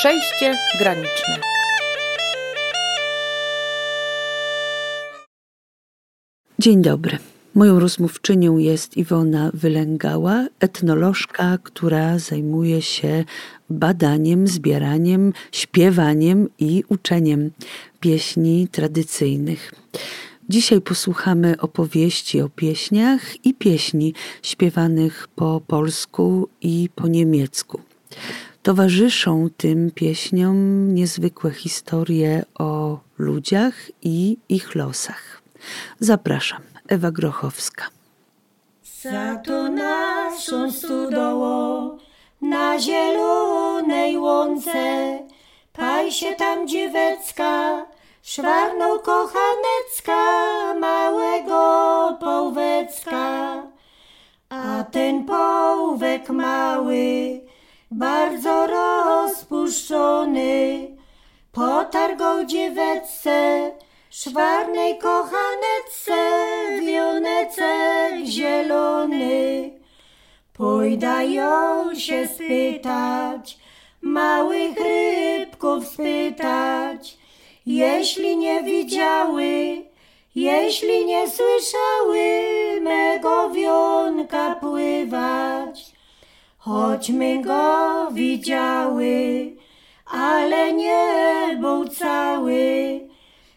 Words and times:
Przejście 0.00 0.56
graniczne. 0.78 1.40
Dzień 6.58 6.82
dobry. 6.82 7.18
Moją 7.54 7.80
rozmówczynią 7.80 8.58
jest 8.58 8.96
Iwona 8.96 9.50
Wylęgała, 9.54 10.46
etnolożka, 10.60 11.58
która 11.62 12.18
zajmuje 12.18 12.82
się 12.82 13.24
badaniem, 13.70 14.46
zbieraniem, 14.48 15.32
śpiewaniem 15.52 16.48
i 16.58 16.84
uczeniem 16.88 17.50
pieśni 18.00 18.68
tradycyjnych. 18.68 19.72
Dzisiaj 20.48 20.80
posłuchamy 20.80 21.60
opowieści 21.60 22.40
o 22.40 22.48
pieśniach 22.48 23.46
i 23.46 23.54
pieśni 23.54 24.14
śpiewanych 24.42 25.28
po 25.36 25.60
polsku 25.66 26.48
i 26.60 26.88
po 26.94 27.08
niemiecku. 27.08 27.80
Towarzyszą 28.70 29.48
tym 29.56 29.90
pieśniom 29.90 30.88
niezwykłe 30.94 31.50
historie 31.50 32.44
o 32.58 32.98
ludziach 33.18 33.74
i 34.02 34.36
ich 34.48 34.74
losach. 34.74 35.42
Zapraszam, 36.00 36.62
Ewa 36.88 37.10
Grochowska. 37.10 37.84
Za 39.02 39.36
to 39.36 39.68
naszą 39.68 40.72
studołą 40.72 41.98
na 42.42 42.78
zielonej 42.80 44.18
łące 44.18 45.18
paj 45.72 46.12
się 46.12 46.34
tam 46.34 46.68
dziewecka, 46.68 47.86
szwarną 48.22 48.98
kochanecka, 48.98 50.20
małego 50.80 51.62
połwecka. 52.20 53.62
A 54.48 54.84
ten 54.84 55.24
połwek 55.24 56.28
mały 56.28 57.40
bardzo 57.90 58.66
rozpuszczony, 58.66 60.88
potargał 61.52 62.44
dzieweczce, 62.44 63.70
szwarnej 64.10 64.98
kochaneczce, 64.98 66.16
wionecek 66.80 68.24
zielony. 68.24 69.70
Pójdają 70.52 71.94
się 71.94 72.28
spytać, 72.28 73.58
małych 74.02 74.76
rybków 74.76 75.86
spytać, 75.86 77.18
jeśli 77.66 78.36
nie 78.36 78.62
widziały, 78.62 79.82
jeśli 80.34 81.06
nie 81.06 81.30
słyszały 81.30 82.20
mego 82.80 83.50
wionka 83.50 84.54
pływać. 84.54 85.99
Choćmy 86.60 87.42
go 87.42 88.08
widziały, 88.12 89.50
ale 90.06 90.72
nie 90.72 91.06
był 91.60 91.88
cały. 91.88 93.00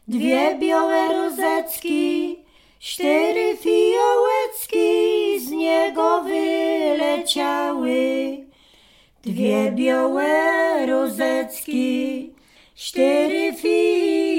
Dwie 0.08 0.56
białe 0.60 1.14
rozecki, 1.14 2.36
cztery 2.80 3.58
fiołecki 3.58 5.40
z 5.40 5.52
niego 5.52 6.22
wyleciały. 6.22 7.94
Dwie 9.24 9.72
białe 9.72 10.86
rozecki, 10.86 12.30
cztery 12.76 13.54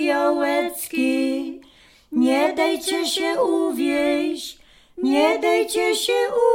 fiołecki. 0.03 1.05
Nie 2.13 2.53
dajcie 2.53 3.07
się 3.07 3.43
uwieść, 3.43 4.64
nie 5.03 5.39
dajcie 5.39 5.97
się 5.97 6.13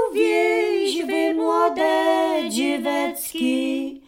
uwieść, 0.10 1.04
wy 1.04 1.34
młode 1.34 2.04
dziewecki. 2.50 4.02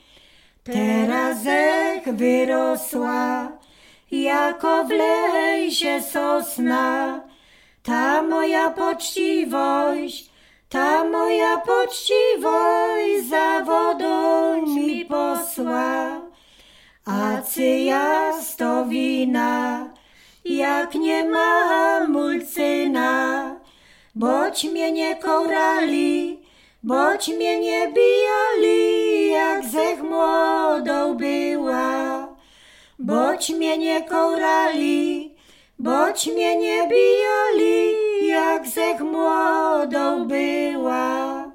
Teraz 0.63 1.45
jak 1.45 2.15
wyrosła, 2.15 3.51
jako 4.11 4.83
w 4.83 4.89
lesie 4.89 6.01
sosna, 6.01 7.21
ta 7.83 8.21
moja 8.21 8.69
poczciwość, 8.69 10.29
ta 10.69 11.03
moja 11.03 11.57
poczciwość 11.57 13.29
za 13.29 13.61
wodą 13.65 14.65
mi 14.65 15.05
posła. 15.05 16.21
A 17.05 17.41
cyja 17.41 18.31
wina, 18.89 19.85
jak 20.45 20.95
nie 20.95 21.23
ma 21.29 22.07
mulcyna, 22.07 23.55
boć 24.15 24.63
mnie 24.63 24.91
nie 24.91 25.15
korali, 25.15 26.39
boć 26.83 27.27
mnie 27.27 27.59
nie 27.59 27.87
bijali, 27.87 29.31
jak 29.31 29.65
zech 29.65 30.03
młodą 30.03 31.17
była. 31.17 32.27
Boć 32.99 33.49
mnie 33.49 33.77
nie 33.77 34.03
korali, 34.03 35.35
boć 35.79 36.27
mnie 36.27 36.55
nie 36.55 36.89
bijali, 36.89 38.27
jak 38.27 38.67
zech 38.67 39.01
młodą 39.01 40.27
była. 40.27 41.51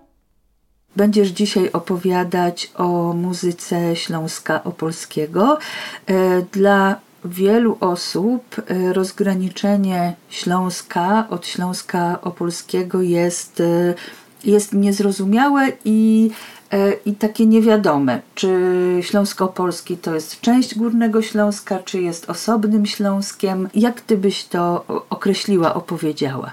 Będziesz 0.96 1.28
dzisiaj 1.28 1.70
opowiadać 1.72 2.70
o 2.74 3.12
muzyce 3.12 3.96
Śląska 3.96 4.64
Opolskiego. 4.64 5.58
E, 6.06 6.42
dla 6.52 7.05
wielu 7.26 7.76
osób 7.80 8.56
e, 8.58 8.92
rozgraniczenie 8.92 10.14
Śląska 10.28 11.26
od 11.30 11.46
Śląska 11.46 12.18
Opolskiego 12.22 13.02
jest, 13.02 13.60
e, 13.60 13.94
jest 14.44 14.72
niezrozumiałe 14.72 15.68
i, 15.84 16.30
e, 16.72 16.92
i 17.06 17.12
takie 17.12 17.46
niewiadome, 17.46 18.20
czy 18.34 18.48
Śląsko-Opolski 19.02 19.96
to 19.96 20.14
jest 20.14 20.40
część 20.40 20.78
Górnego 20.78 21.22
Śląska, 21.22 21.78
czy 21.78 22.02
jest 22.02 22.30
osobnym 22.30 22.86
Śląskiem. 22.86 23.68
Jak 23.74 24.00
ty 24.00 24.16
byś 24.16 24.44
to 24.44 24.84
określiła, 25.10 25.74
opowiedziała? 25.74 26.52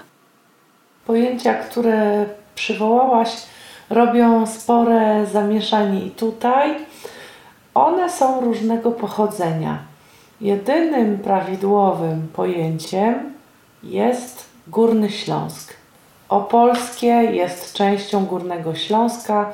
Pojęcia, 1.06 1.54
które 1.54 2.26
przywołałaś, 2.54 3.30
robią 3.90 4.46
spore 4.46 5.26
zamieszanie 5.32 6.06
i 6.06 6.10
tutaj. 6.10 6.74
One 7.74 8.10
są 8.10 8.40
różnego 8.40 8.90
pochodzenia 8.92 9.93
Jedynym 10.40 11.18
prawidłowym 11.18 12.28
pojęciem 12.32 13.32
jest 13.82 14.46
Górny 14.66 15.10
Śląsk. 15.10 15.74
Opolskie 16.28 17.06
jest 17.06 17.72
częścią 17.72 18.26
Górnego 18.26 18.74
Śląska, 18.74 19.52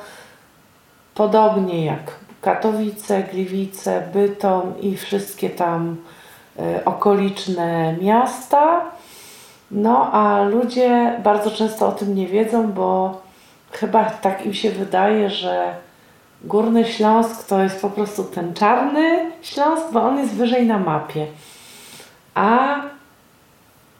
podobnie 1.15 1.85
jak 1.85 2.15
Katowice, 2.41 3.23
Gliwice, 3.23 4.03
Bytom 4.13 4.73
i 4.81 4.97
wszystkie 4.97 5.49
tam 5.49 5.97
y, 6.59 6.85
okoliczne 6.85 7.97
miasta. 8.01 8.85
No 9.71 10.11
a 10.11 10.43
ludzie 10.43 11.19
bardzo 11.23 11.51
często 11.51 11.87
o 11.87 11.91
tym 11.91 12.15
nie 12.15 12.27
wiedzą, 12.27 12.71
bo 12.71 13.21
chyba 13.71 14.05
tak 14.05 14.45
im 14.45 14.53
się 14.53 14.71
wydaje, 14.71 15.29
że 15.29 15.75
Górny 16.43 16.85
Śląsk 16.85 17.47
to 17.47 17.63
jest 17.63 17.81
po 17.81 17.89
prostu 17.89 18.23
ten 18.23 18.53
czarny 18.53 19.31
Śląsk, 19.41 19.83
bo 19.91 20.03
on 20.03 20.17
jest 20.17 20.33
wyżej 20.33 20.65
na 20.65 20.79
mapie. 20.79 21.27
A 22.33 22.81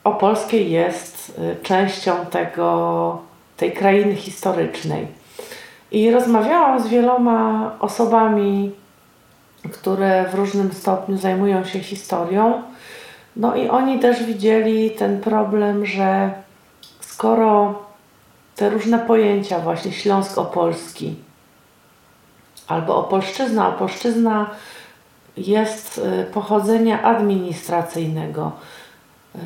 Opolskie 0.03 0.63
jest 0.63 1.39
y, 1.39 1.63
częścią 1.63 2.25
tego, 2.25 3.21
tej 3.57 3.71
krainy 3.71 4.15
historycznej. 4.15 5.07
I 5.91 6.11
rozmawiałam 6.11 6.79
z 6.79 6.87
wieloma 6.87 7.71
osobami, 7.79 8.71
które 9.71 10.25
w 10.31 10.35
różnym 10.35 10.73
stopniu 10.73 11.17
zajmują 11.17 11.63
się 11.63 11.79
historią. 11.79 12.61
No 13.35 13.55
i 13.55 13.69
oni 13.69 13.99
też 13.99 14.23
widzieli 14.23 14.91
ten 14.91 15.21
problem, 15.21 15.85
że 15.85 16.31
skoro 16.99 17.81
te 18.55 18.69
różne 18.69 18.99
pojęcia, 18.99 19.59
właśnie 19.59 19.91
Śląsk 19.91 20.37
Opolski, 20.37 21.15
albo 22.71 22.95
Opolszczyzna. 22.95 23.69
Opolszczyzna 23.69 24.49
jest 25.37 25.97
y, 25.97 26.25
pochodzenia 26.33 27.01
administracyjnego. 27.03 28.51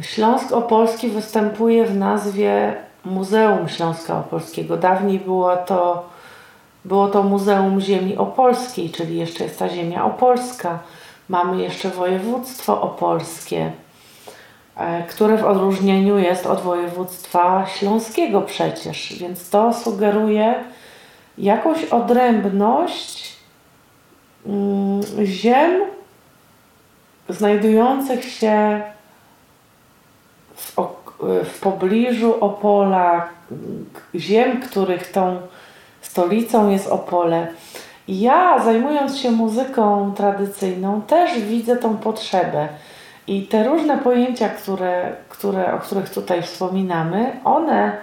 Śląsk 0.01 0.51
Opolski 0.51 1.10
występuje 1.10 1.86
w 1.86 1.98
nazwie 1.98 2.75
Muzeum 3.06 3.69
Śląska 3.69 4.18
Opolskiego. 4.18 4.77
Dawniej 4.77 5.19
było 5.19 5.57
to, 5.57 6.10
było 6.86 7.07
to 7.07 7.24
Muzeum 7.24 7.81
Ziemi 7.81 8.18
Opolskiej, 8.18 8.89
czyli 8.89 9.18
jeszcze 9.18 9.44
jest 9.44 9.60
ta 9.60 9.69
ziemia 9.69 10.06
opolska. 10.06 10.80
Mamy 11.30 11.62
jeszcze 11.62 11.89
województwo 11.89 12.81
opolskie, 12.81 13.72
e, 14.77 15.04
które 15.04 15.38
w 15.38 15.45
odróżnieniu 15.45 16.18
jest 16.18 16.45
od 16.45 16.62
województwa 16.62 17.66
śląskiego 17.68 18.42
przecież, 18.42 19.13
więc 19.19 19.50
to 19.50 19.74
sugeruje, 19.74 20.63
jakąś 21.37 21.83
odrębność 21.85 23.35
mm, 24.45 25.01
ziem 25.25 25.81
znajdujących 27.29 28.23
się 28.23 28.81
w, 30.55 30.75
w 31.43 31.59
pobliżu 31.59 32.35
Opola, 32.39 33.27
ziem, 34.15 34.61
których 34.61 35.11
tą 35.11 35.37
stolicą 36.01 36.69
jest 36.69 36.87
Opole. 36.87 37.47
Ja, 38.07 38.63
zajmując 38.63 39.17
się 39.17 39.31
muzyką 39.31 40.13
tradycyjną, 40.15 41.01
też 41.01 41.39
widzę 41.39 41.77
tą 41.77 41.97
potrzebę. 41.97 42.67
I 43.27 43.47
te 43.47 43.63
różne 43.63 43.97
pojęcia, 43.97 44.49
które, 44.49 45.11
które, 45.29 45.73
o 45.73 45.79
których 45.79 46.09
tutaj 46.09 46.41
wspominamy, 46.41 47.39
one 47.43 47.97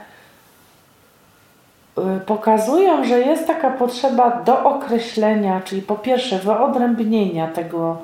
pokazują, 2.26 3.04
że 3.04 3.20
jest 3.20 3.46
taka 3.46 3.70
potrzeba 3.70 4.30
do 4.30 4.64
określenia, 4.64 5.60
czyli 5.64 5.82
po 5.82 5.94
pierwsze 5.94 6.38
wyodrębnienia 6.38 7.48
tego, 7.48 7.96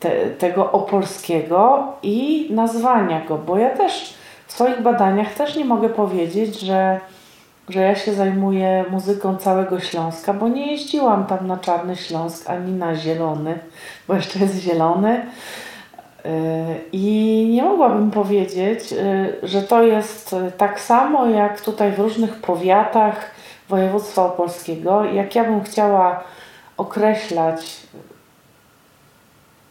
te, 0.00 0.10
tego 0.26 0.72
opolskiego 0.72 1.86
i 2.02 2.48
nazwania 2.50 3.20
go, 3.28 3.38
bo 3.38 3.58
ja 3.58 3.70
też 3.70 4.14
w 4.46 4.52
swoich 4.52 4.82
badaniach 4.82 5.34
też 5.34 5.56
nie 5.56 5.64
mogę 5.64 5.88
powiedzieć, 5.88 6.60
że 6.60 7.00
że 7.68 7.80
ja 7.80 7.94
się 7.94 8.14
zajmuję 8.14 8.84
muzyką 8.90 9.36
całego 9.36 9.80
Śląska, 9.80 10.34
bo 10.34 10.48
nie 10.48 10.72
jeździłam 10.72 11.26
tam 11.26 11.46
na 11.46 11.56
Czarny 11.56 11.96
Śląsk 11.96 12.50
ani 12.50 12.72
na 12.72 12.94
Zielony, 12.94 13.58
bo 14.08 14.14
jeszcze 14.14 14.38
jest 14.38 14.58
Zielony. 14.58 15.26
Y, 16.28 16.30
I 16.92 17.48
nie 17.52 17.62
mogłabym 17.62 18.10
powiedzieć, 18.10 18.92
y, 18.92 19.38
że 19.42 19.62
to 19.62 19.82
jest 19.82 20.36
tak 20.58 20.80
samo 20.80 21.26
jak 21.26 21.60
tutaj 21.60 21.92
w 21.92 21.98
różnych 21.98 22.34
powiatach 22.34 23.30
województwa 23.68 24.24
opolskiego. 24.24 25.04
Jak 25.04 25.34
ja 25.34 25.44
bym 25.44 25.62
chciała 25.62 26.24
określać, 26.76 27.80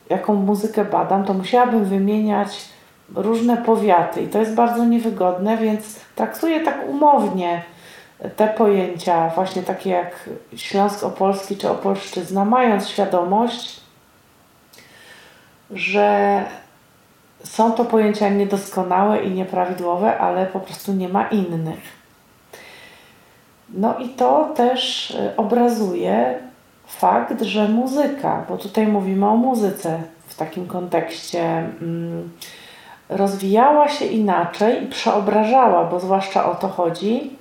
jaką 0.10 0.34
muzykę 0.34 0.86
badam, 0.86 1.26
to 1.26 1.34
musiałabym 1.34 1.86
wymieniać 1.86 2.70
różne 3.16 3.58
powiaty 3.58 4.22
i 4.22 4.28
to 4.28 4.40
jest 4.40 4.56
bardzo 4.56 4.86
niewygodne, 4.86 5.58
więc 5.58 6.00
traktuję 6.16 6.60
tak 6.60 6.90
umownie 6.90 7.64
te 8.36 8.48
pojęcia, 8.48 9.30
właśnie 9.30 9.64
takie 9.64 9.90
jak 9.90 10.30
Śląsk 10.56 11.04
Opolski 11.04 11.58
czy 11.58 11.70
Opolszczyzna, 11.70 12.46
mając 12.46 12.88
świadomość, 12.88 13.87
że 15.72 16.44
są 17.44 17.72
to 17.72 17.86
pojęcia 17.86 18.30
niedoskonałe 18.30 19.24
i 19.24 19.32
nieprawidłowe, 19.32 20.18
ale 20.18 20.46
po 20.46 20.60
prostu 20.60 20.94
nie 20.94 21.10
ma 21.10 21.28
innych. 21.28 21.98
No 23.70 23.98
i 24.00 24.10
to 24.10 24.50
też 24.56 25.12
y, 25.12 25.36
obrazuje 25.38 26.40
fakt, 26.88 27.42
że 27.42 27.68
muzyka, 27.68 28.46
bo 28.50 28.58
tutaj 28.58 28.88
mówimy 28.88 29.28
o 29.28 29.36
muzyce 29.36 30.02
w 30.28 30.36
takim 30.36 30.68
kontekście, 30.68 31.44
mm, 31.82 32.30
rozwijała 33.10 33.90
się 33.90 34.06
inaczej 34.06 34.84
i 34.84 34.88
przeobrażała, 34.88 35.84
bo 35.84 36.00
zwłaszcza 36.00 36.52
o 36.52 36.56
to 36.56 36.68
chodzi, 36.68 37.38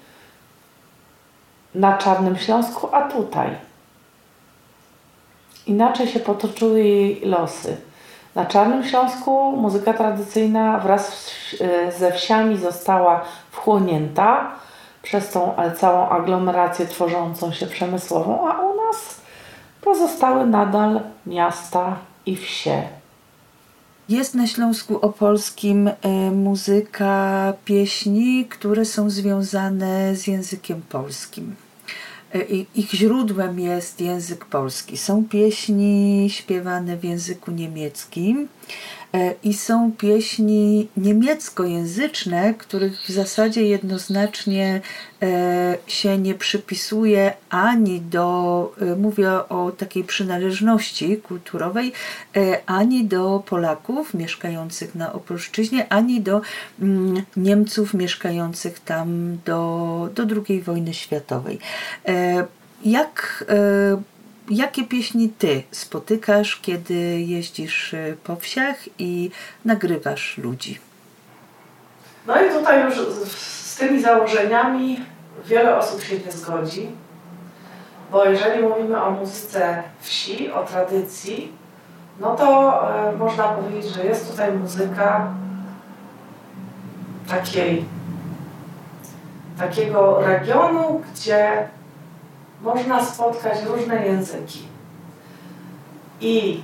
na 1.75 1.99
Czarnym 1.99 2.37
Śląsku, 2.37 2.89
a 2.93 3.09
tutaj. 3.09 3.51
Inaczej 5.67 6.09
się 6.09 6.21
potoczyły 6.21 6.83
jej 6.83 7.21
losy. 7.21 7.77
Na 8.37 8.47
Czarnym 8.47 8.85
Śląsku 8.85 9.53
muzyka 9.57 9.93
tradycyjna 9.93 10.79
wraz 10.79 11.31
ze 11.99 12.13
wsiami 12.13 12.59
została 12.59 13.25
wchłonięta 13.51 14.53
przez 15.03 15.31
tą 15.31 15.55
całą 15.79 16.09
aglomerację 16.09 16.87
tworzącą 16.87 17.53
się 17.53 17.67
przemysłową, 17.67 18.49
a 18.49 18.63
u 18.63 18.77
nas 18.77 19.21
pozostały 19.81 20.47
nadal 20.47 21.01
miasta 21.27 21.97
i 22.27 22.37
wsie. 22.37 22.83
Jest 24.09 24.35
na 24.35 24.47
Śląsku 24.47 24.99
Opolskim 25.01 25.89
e, 25.89 25.95
muzyka, 26.31 27.53
pieśni, 27.65 28.45
które 28.45 28.85
są 28.85 29.11
związane 29.11 30.17
z 30.17 30.27
językiem 30.27 30.83
polskim. 30.89 31.57
E, 32.37 32.45
ich 32.75 32.91
źródłem 32.91 33.61
jest 33.61 34.01
język 34.01 34.45
polski. 34.45 34.97
Są 34.97 35.25
pieśni 35.25 36.27
śpiewane 36.31 36.97
w 36.97 37.05
języku 37.05 37.51
niemieckim 37.51 38.49
i 39.45 39.55
są 39.55 39.93
pieśni 39.93 40.89
niemieckojęzyczne, 40.97 42.55
których 42.55 43.01
w 43.01 43.11
zasadzie 43.11 43.63
jednoznacznie 43.63 44.81
e, 45.23 45.79
się 45.87 46.19
nie 46.19 46.35
przypisuje 46.35 47.33
ani 47.51 48.01
do, 48.01 48.73
mówię 48.99 49.31
o 49.49 49.73
takiej 49.79 50.05
przynależności 50.05 51.17
kulturowej, 51.17 51.93
ani 52.67 53.05
do 53.05 53.43
Polaków 53.47 54.15
mieszkających 54.15 54.95
na 54.95 55.13
Opolszczyźnie, 55.13 55.93
ani 55.93 56.21
do 56.21 56.41
mm, 56.83 57.23
Niemców 57.37 57.95
mieszkających 57.95 58.81
tam 58.81 59.39
do, 59.45 60.09
do 60.15 60.23
II 60.49 60.63
wojny 60.63 60.95
światowej. 60.95 61.59
Jak 62.85 63.45
Jakie 64.51 64.85
pieśni 64.85 65.29
ty 65.29 65.63
spotykasz, 65.71 66.61
kiedy 66.63 66.95
jeździsz 67.21 67.95
y, 67.95 68.17
po 68.25 68.37
wsiach 68.37 68.77
i 68.99 69.31
nagrywasz 69.65 70.39
ludzi? 70.39 70.79
No 72.27 72.43
i 72.43 72.51
tutaj 72.51 72.85
już 72.85 72.95
z 73.29 73.77
tymi 73.77 74.03
założeniami 74.03 75.01
wiele 75.47 75.79
osób 75.79 76.03
się 76.03 76.19
nie 76.19 76.33
zgodzi, 76.33 76.89
bo 78.13 78.25
jeżeli 78.25 78.63
mówimy 78.63 79.03
o 79.03 79.11
muzyce 79.11 79.83
wsi, 80.01 80.51
o 80.53 80.65
tradycji, 80.65 81.53
no 82.21 82.37
to 82.37 82.81
y, 83.13 83.17
można 83.17 83.49
powiedzieć, 83.49 83.95
że 83.95 84.05
jest 84.05 84.31
tutaj 84.31 84.53
muzyka 84.53 85.35
takiej, 87.29 87.85
takiego 89.59 90.21
regionu, 90.21 91.03
gdzie 91.15 91.69
można 92.61 93.05
spotkać 93.05 93.63
różne 93.63 94.07
języki. 94.07 94.63
I 96.21 96.63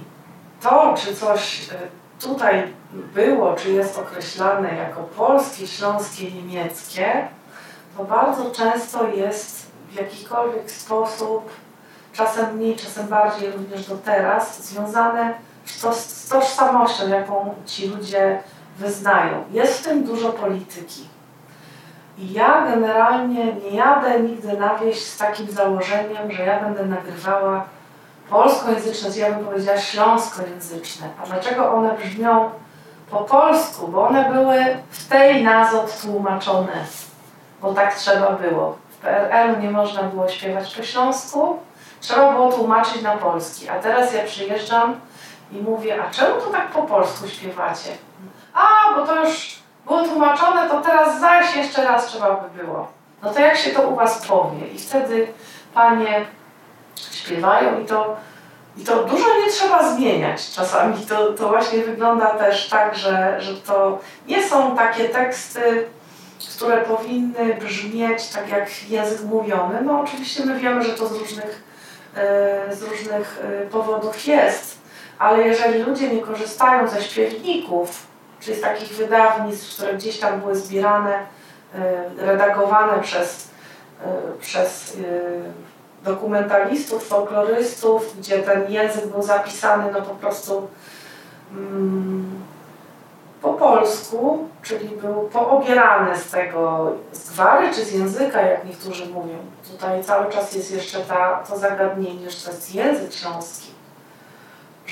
to, 0.61 0.95
czy 0.99 1.17
coś 1.17 1.69
e, 1.73 1.75
tutaj 2.21 2.73
było, 2.93 3.55
czy 3.55 3.73
jest 3.73 3.99
określane 3.99 4.77
jako 4.77 5.03
polskie, 5.03 5.67
śląskie, 5.67 6.33
niemieckie, 6.33 7.29
to 7.97 8.05
bardzo 8.05 8.51
często 8.51 9.09
jest 9.09 9.67
w 9.91 9.95
jakikolwiek 9.95 10.71
sposób, 10.71 11.51
czasem 12.13 12.57
mniej, 12.57 12.77
czasem 12.77 13.07
bardziej, 13.07 13.51
również 13.51 13.87
do 13.87 13.97
teraz, 13.97 14.63
związane 14.63 15.35
z 15.93 16.29
tożsamością, 16.29 17.09
jaką 17.09 17.55
ci 17.67 17.89
ludzie 17.89 18.43
wyznają. 18.79 19.45
Jest 19.51 19.81
w 19.81 19.85
tym 19.85 20.05
dużo 20.05 20.33
polityki. 20.33 21.12
I 22.19 22.33
ja 22.33 22.67
generalnie 22.67 23.53
nie 23.55 23.71
jadę 23.71 24.21
nigdy 24.21 24.59
na 24.59 24.75
wieś 24.75 25.05
z 25.05 25.19
takim 25.19 25.51
założeniem, 25.51 26.33
że 26.33 26.43
ja 26.43 26.61
będę 26.61 26.87
nagrywała 26.87 27.65
polskojęzyczne, 28.31 29.19
ja 29.19 29.31
bym 29.31 29.45
powiedziała 29.45 29.79
śląskojęzyczne. 29.79 31.09
A 31.23 31.27
dlaczego 31.27 31.73
one 31.73 31.95
brzmią 31.95 32.51
po 33.11 33.17
polsku? 33.19 33.89
Bo 33.89 34.09
one 34.09 34.33
były 34.33 34.65
w 34.91 35.09
tej 35.09 35.45
nazot 35.45 36.01
tłumaczone, 36.03 36.85
bo 37.61 37.75
tak 37.75 37.95
trzeba 37.95 38.31
było. 38.31 38.79
W 38.91 38.97
PRL-u 38.97 39.61
nie 39.61 39.71
można 39.71 40.03
było 40.03 40.29
śpiewać 40.29 40.75
po 40.75 40.83
śląsku, 40.83 41.59
trzeba 42.01 42.33
było 42.33 42.53
tłumaczyć 42.53 43.03
na 43.03 43.17
polski. 43.17 43.69
A 43.69 43.79
teraz 43.79 44.15
ja 44.15 44.25
przyjeżdżam 44.25 44.97
i 45.53 45.57
mówię, 45.57 46.03
a 46.03 46.11
czemu 46.11 46.41
to 46.41 46.51
tak 46.51 46.69
po 46.71 46.83
polsku 46.83 47.29
śpiewacie? 47.29 47.91
A, 48.55 48.95
bo 48.97 49.07
to 49.07 49.25
już 49.25 49.62
było 49.87 50.05
tłumaczone, 50.05 50.69
to 50.69 50.81
teraz 50.81 51.21
zaś 51.21 51.57
jeszcze 51.57 51.85
raz 51.85 52.07
trzeba 52.07 52.37
by 52.37 52.63
było. 52.63 52.89
No 53.23 53.33
to 53.33 53.41
jak 53.41 53.57
się 53.57 53.71
to 53.71 53.89
u 53.89 53.97
Was 53.97 54.27
powie? 54.27 54.69
I 54.75 54.79
wtedy 54.79 55.27
panie 55.75 56.27
śpiewają 57.13 57.81
i 57.81 57.85
to, 57.85 58.17
i 58.77 58.85
to 58.85 59.05
dużo 59.05 59.27
nie 59.45 59.51
trzeba 59.51 59.95
zmieniać 59.95 60.51
czasami. 60.51 61.07
To, 61.07 61.33
to 61.33 61.49
właśnie 61.49 61.79
wygląda 61.79 62.27
też 62.27 62.69
tak, 62.69 62.97
że, 62.97 63.37
że 63.41 63.55
to 63.55 63.99
nie 64.29 64.43
są 64.43 64.77
takie 64.77 65.09
teksty, 65.09 65.89
które 66.57 66.77
powinny 66.77 67.55
brzmieć 67.55 68.29
tak 68.29 68.49
jak 68.49 68.91
język 68.91 69.23
mówiony. 69.23 69.83
No 69.83 70.01
oczywiście 70.01 70.47
my 70.47 70.59
wiemy, 70.59 70.83
że 70.83 70.93
to 70.93 71.07
z 71.07 71.13
różnych, 71.13 71.63
e, 72.17 72.77
z 72.77 72.83
różnych 72.83 73.45
e, 73.45 73.67
powodów 73.67 74.27
jest, 74.27 74.79
ale 75.19 75.43
jeżeli 75.43 75.83
ludzie 75.83 76.09
nie 76.09 76.23
korzystają 76.23 76.89
ze 76.89 77.03
śpiewników, 77.03 78.12
czyli 78.43 78.59
z 78.59 78.61
takich 78.61 78.89
wydawnictw, 78.89 79.75
które 79.75 79.95
gdzieś 79.95 80.19
tam 80.19 80.41
były 80.41 80.57
zbierane, 80.57 81.19
e, 81.75 82.05
redagowane 82.19 83.03
przez, 83.03 83.49
e, 84.05 84.39
przez 84.41 84.97
e, 84.97 86.05
dokumentalistów, 86.05 87.09
folklorystów, 87.09 88.19
gdzie 88.19 88.39
ten 88.39 88.73
język 88.73 89.07
był 89.07 89.23
zapisany 89.23 89.93
no 89.93 90.03
po 90.03 90.15
prostu 90.15 90.69
mm, 91.53 92.43
po 93.43 93.53
polsku, 93.55 94.49
czyli 94.63 94.89
był 94.89 95.15
poobierany 95.15 96.19
z 96.19 96.31
tego, 96.31 96.93
z 97.13 97.31
gwary 97.31 97.75
czy 97.75 97.85
z 97.85 97.93
języka, 97.93 98.41
jak 98.41 98.65
niektórzy 98.65 99.07
mówią. 99.07 99.37
Tutaj 99.73 100.05
cały 100.05 100.33
czas 100.33 100.55
jest 100.55 100.71
jeszcze 100.71 101.01
ta, 101.01 101.43
to 101.49 101.59
zagadnienie, 101.59 102.31
że 102.31 102.45
to 102.45 102.51
jest 102.51 102.75
język 102.75 103.13
śląski 103.13 103.72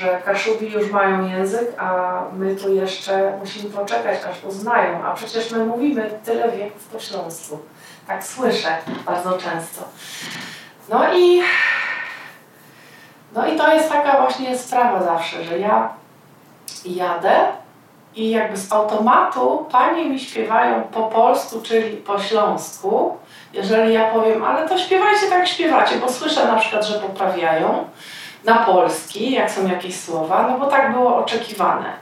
że 0.01 0.23
Kaszubi 0.25 0.73
już 0.73 0.91
mają 0.91 1.29
język, 1.29 1.69
a 1.79 2.21
my 2.33 2.57
tu 2.57 2.75
jeszcze 2.75 3.33
musimy 3.39 3.71
poczekać, 3.71 4.19
aż 4.31 4.45
uznają. 4.45 5.05
A 5.05 5.15
przecież 5.15 5.51
my 5.51 5.65
mówimy 5.65 6.11
tyle 6.25 6.53
wieków 6.53 6.85
po 6.85 6.99
śląsku. 6.99 7.59
Tak 8.07 8.25
słyszę 8.25 8.77
bardzo 9.07 9.33
często. 9.33 9.85
No 10.89 11.15
i 11.15 11.43
No 13.33 13.47
i 13.47 13.57
to 13.57 13.75
jest 13.75 13.89
taka 13.89 14.21
właśnie 14.21 14.59
sprawa 14.59 15.03
zawsze, 15.03 15.45
że 15.45 15.59
ja 15.59 15.89
jadę 16.85 17.47
i 18.15 18.31
jakby 18.31 18.57
z 18.57 18.73
automatu 18.73 19.67
panie 19.73 20.05
mi 20.05 20.21
śpiewają 20.21 20.83
po 20.83 21.03
polsku, 21.03 21.61
czyli 21.63 21.97
po 21.97 22.21
śląsku. 22.21 23.17
Jeżeli 23.53 23.95
ja 23.95 24.11
powiem, 24.11 24.45
ale 24.45 24.69
to 24.69 24.79
śpiewajcie 24.79 25.27
tak 25.27 25.49
śpiewacie, 25.49 25.97
bo 25.97 26.13
słyszę 26.13 26.47
na 26.47 26.57
przykład, 26.57 26.85
że 26.87 26.99
poprawiają 26.99 27.85
na 28.45 28.65
polski, 28.65 29.33
jak 29.33 29.51
są 29.51 29.67
jakieś 29.67 30.01
słowa, 30.01 30.49
no 30.51 30.59
bo 30.59 30.67
tak 30.67 30.93
było 30.93 31.17
oczekiwane. 31.17 31.93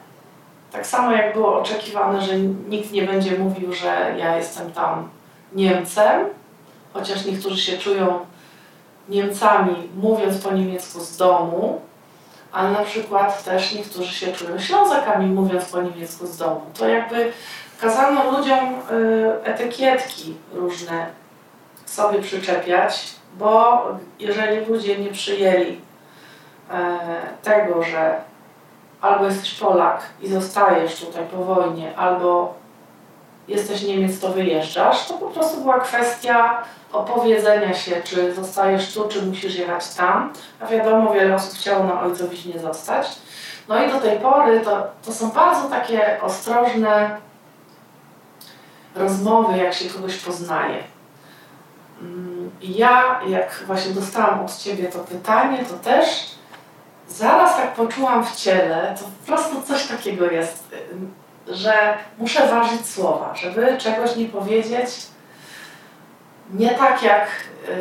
Tak 0.73 0.87
samo 0.87 1.13
jak 1.13 1.35
było 1.35 1.61
oczekiwane, 1.61 2.23
że 2.23 2.39
nikt 2.69 2.93
nie 2.93 3.03
będzie 3.03 3.39
mówił, 3.39 3.73
że 3.73 4.15
ja 4.19 4.37
jestem 4.37 4.73
tam 4.73 5.09
Niemcem, 5.53 6.27
chociaż 6.93 7.25
niektórzy 7.25 7.59
się 7.59 7.79
czują 7.79 8.27
Niemcami, 9.09 9.89
mówiąc 9.97 10.39
po 10.39 10.53
niemiecku 10.53 11.01
z 11.01 11.17
domu, 11.17 11.81
ale 12.53 12.71
na 12.71 12.85
przykład 12.85 13.45
też 13.45 13.75
niektórzy 13.75 14.15
się 14.15 14.33
czują 14.33 14.59
Ślązakami, 14.59 15.27
mówiąc 15.27 15.65
po 15.65 15.83
niemiecku 15.83 16.27
z 16.27 16.37
domu. 16.37 16.61
To 16.79 16.89
jakby 16.89 17.33
kazano 17.81 18.39
ludziom 18.39 18.59
y, 18.59 19.45
etykietki 19.45 20.35
różne 20.53 21.07
sobie 21.87 22.23
przyczepiać, 22.23 23.15
bo 23.39 23.83
jeżeli 24.19 24.67
ludzie 24.67 24.99
nie 24.99 25.11
przyjęli 25.11 25.81
tego, 27.43 27.83
że 27.83 28.21
albo 29.01 29.25
jesteś 29.25 29.55
Polak 29.55 30.03
i 30.23 30.29
zostajesz 30.29 31.01
tutaj 31.01 31.25
po 31.27 31.45
wojnie, 31.45 31.97
albo 31.97 32.55
jesteś 33.49 33.83
Niemiec, 33.83 34.21
to 34.21 34.29
wyjeżdżasz, 34.29 35.09
to 35.09 35.15
po 35.15 35.27
prostu 35.27 35.61
była 35.61 35.81
kwestia 35.81 36.63
opowiedzenia 36.93 37.75
się, 37.75 38.03
czy 38.05 38.35
zostajesz 38.35 38.95
tu, 38.95 39.09
czy 39.09 39.23
musisz 39.23 39.57
jechać 39.57 39.95
tam. 39.95 40.33
A 40.61 40.67
wiadomo, 40.67 41.13
wiele 41.13 41.35
osób 41.35 41.59
chciało 41.59 41.85
na 41.85 42.01
ojcowiźnie 42.01 42.59
zostać. 42.59 43.07
No 43.69 43.85
i 43.85 43.93
do 43.93 44.01
tej 44.01 44.19
pory 44.19 44.61
to, 44.61 44.87
to 45.05 45.13
są 45.13 45.31
bardzo 45.31 45.69
takie 45.69 46.23
ostrożne 46.23 47.17
rozmowy, 48.95 49.59
jak 49.59 49.75
się 49.75 49.91
kogoś 49.91 50.17
poznaje. 50.17 50.83
Mm, 52.01 52.51
ja, 52.63 53.21
jak 53.29 53.65
właśnie 53.67 53.93
dostałam 53.93 54.41
od 54.41 54.57
Ciebie 54.57 54.85
to 54.89 54.99
pytanie, 54.99 55.65
to 55.65 55.75
też 55.75 56.38
zaraz 57.09 57.57
tak 57.57 57.75
poczułam 57.75 58.25
w 58.25 58.37
ciele, 58.37 58.95
to 58.99 59.05
po 59.05 59.27
prostu 59.27 59.63
coś 59.63 59.87
takiego 59.87 60.31
jest, 60.31 60.77
że 61.49 61.95
muszę 62.19 62.47
ważyć 62.47 62.87
słowa, 62.87 63.35
żeby 63.35 63.77
czegoś 63.79 64.17
nie 64.17 64.27
powiedzieć 64.27 64.91
nie 66.55 66.71
tak 66.71 67.03
jak, 67.03 67.27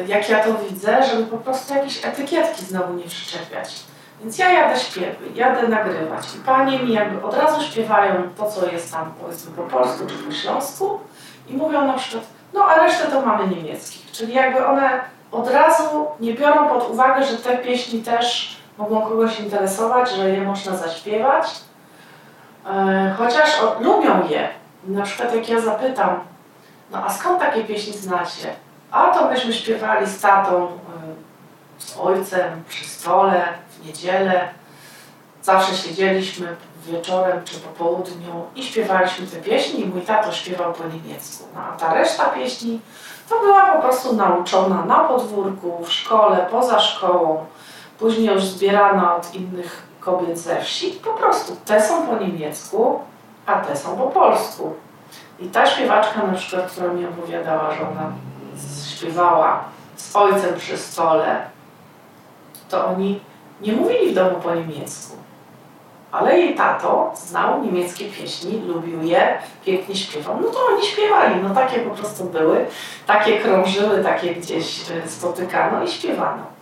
jak 0.07 0.29
ja 0.29 0.43
to 0.43 0.53
widzę, 0.53 1.03
żeby 1.03 1.23
po 1.23 1.37
prostu 1.37 1.73
jakieś 1.73 2.05
etykietki 2.05 2.65
znowu 2.65 2.93
nie 2.93 3.03
przyczepiać. 3.03 3.75
Więc 4.21 4.37
ja 4.37 4.51
jadę 4.51 4.79
śpiewy, 4.79 5.25
jadę 5.35 5.67
nagrywać 5.67 6.35
i 6.35 6.39
panie 6.39 6.79
mi 6.79 6.93
jakby 6.93 7.25
od 7.25 7.33
razu 7.33 7.63
śpiewają 7.63 8.29
to, 8.37 8.51
co 8.51 8.67
jest 8.71 8.91
tam 8.91 9.13
powiedzmy 9.21 9.51
po 9.51 9.63
polsku 9.63 10.05
czy 10.07 10.15
po 10.15 10.31
śląsku 10.31 10.99
i 11.47 11.53
mówią 11.53 11.87
na 11.87 11.93
przykład, 11.93 12.23
no 12.53 12.65
a 12.65 12.75
resztę 12.75 13.07
to 13.07 13.21
mamy 13.21 13.47
niemieckich. 13.55 14.11
Czyli 14.11 14.33
jakby 14.33 14.65
one 14.65 15.01
od 15.31 15.49
razu 15.49 16.07
nie 16.19 16.33
biorą 16.33 16.69
pod 16.69 16.89
uwagę, 16.89 17.25
że 17.25 17.37
te 17.37 17.57
pieśni 17.57 18.01
też 18.01 18.57
mogą 18.77 19.01
kogoś 19.01 19.39
interesować, 19.39 20.11
że 20.11 20.29
je 20.29 20.41
można 20.41 20.75
zaśpiewać, 20.75 21.47
e, 22.65 23.15
chociaż 23.17 23.61
lubią 23.79 24.27
je. 24.27 24.49
Na 24.83 25.01
przykład 25.01 25.35
jak 25.35 25.49
ja 25.49 25.61
zapytam, 25.61 26.19
no 26.91 27.05
a 27.05 27.13
skąd 27.13 27.39
takie 27.39 27.63
pieśni 27.63 27.93
znacie? 27.93 28.55
A 28.91 29.11
to 29.11 29.29
myśmy 29.29 29.53
śpiewali 29.53 30.07
z 30.07 30.21
tatą, 30.21 30.65
y, 30.65 31.83
z 31.83 31.97
ojcem 31.97 32.63
przy 32.69 32.85
stole, 32.85 33.43
w 33.69 33.85
niedzielę. 33.85 34.49
Zawsze 35.41 35.75
siedzieliśmy 35.75 36.55
wieczorem 36.85 37.43
czy 37.45 37.59
po 37.59 37.69
południu 37.69 38.45
i 38.55 38.63
śpiewaliśmy 38.63 39.27
te 39.27 39.37
pieśni. 39.37 39.85
Mój 39.85 40.01
tato 40.01 40.31
śpiewał 40.31 40.73
po 40.73 40.83
niemiecku. 40.83 41.43
No, 41.55 41.61
a 41.61 41.77
ta 41.77 41.93
reszta 41.93 42.25
pieśni 42.25 42.81
to 43.29 43.39
była 43.39 43.65
po 43.65 43.81
prostu 43.81 44.15
nauczona 44.15 44.85
na 44.85 44.99
podwórku, 44.99 45.85
w 45.85 45.91
szkole, 45.91 46.47
poza 46.51 46.79
szkołą. 46.79 47.45
Później 47.99 48.27
już 48.27 48.43
zbierana 48.43 49.15
od 49.15 49.35
innych 49.35 49.87
kobiet 49.99 50.39
ze 50.39 50.61
wsi. 50.61 50.91
Po 50.91 51.13
prostu 51.13 51.55
te 51.65 51.81
są 51.81 52.07
po 52.07 52.15
niemiecku, 52.23 52.99
a 53.45 53.55
te 53.59 53.75
są 53.75 53.97
po 53.97 54.07
polsku. 54.07 54.73
I 55.39 55.47
ta 55.47 55.65
śpiewaczka 55.65 56.23
na 56.23 56.33
przykład, 56.33 56.71
która 56.71 56.93
mi 56.93 57.05
opowiadała, 57.05 57.71
że 57.71 57.81
ona 57.81 58.11
śpiewała 58.95 59.63
z 59.95 60.15
ojcem 60.15 60.55
przy 60.57 60.77
stole, 60.77 61.41
to 62.69 62.85
oni 62.87 63.19
nie 63.61 63.73
mówili 63.73 64.11
w 64.11 64.15
domu 64.15 64.35
po 64.43 64.55
niemiecku. 64.55 65.17
Ale 66.11 66.39
jej 66.39 66.55
tato 66.55 67.11
znał 67.15 67.63
niemieckie 67.63 68.05
pieśni, 68.05 68.61
lubił 68.67 69.03
je, 69.03 69.37
pięknie 69.65 69.95
śpiewał. 69.95 70.37
No 70.41 70.49
to 70.49 70.59
oni 70.71 70.85
śpiewali, 70.85 71.35
no 71.43 71.55
takie 71.55 71.79
po 71.79 71.95
prostu 71.95 72.23
były, 72.23 72.65
takie 73.07 73.39
krążyły, 73.39 74.03
takie 74.03 74.35
gdzieś 74.35 74.91
e, 74.91 75.09
spotykano 75.09 75.83
i 75.83 75.87
śpiewano. 75.87 76.56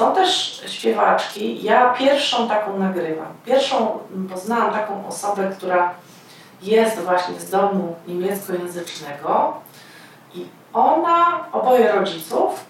Są 0.00 0.14
też 0.14 0.62
śpiewaczki, 0.66 1.64
ja 1.64 1.94
pierwszą 1.94 2.48
taką 2.48 2.78
nagrywam. 2.78 3.26
Pierwszą 3.46 3.98
poznałam 4.30 4.72
taką 4.72 5.06
osobę, 5.06 5.52
która 5.56 5.94
jest 6.62 7.00
właśnie 7.00 7.40
z 7.40 7.50
domu 7.50 7.96
niemieckojęzycznego 8.08 9.54
i 10.34 10.46
ona, 10.72 11.44
oboje 11.52 11.92
rodziców, 11.92 12.64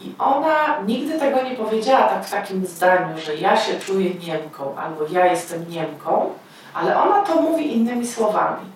i 0.00 0.14
ona 0.18 0.80
nigdy 0.86 1.18
tego 1.18 1.42
nie 1.42 1.56
powiedziała 1.56 2.08
tak 2.08 2.24
w 2.24 2.30
takim 2.30 2.66
zdaniu, 2.66 3.18
że 3.18 3.36
ja 3.36 3.56
się 3.56 3.80
czuję 3.80 4.10
Niemką 4.14 4.76
albo 4.76 5.04
ja 5.10 5.26
jestem 5.26 5.70
Niemką, 5.70 6.30
ale 6.74 7.02
ona 7.02 7.22
to 7.22 7.42
mówi 7.42 7.76
innymi 7.76 8.06
słowami. 8.06 8.66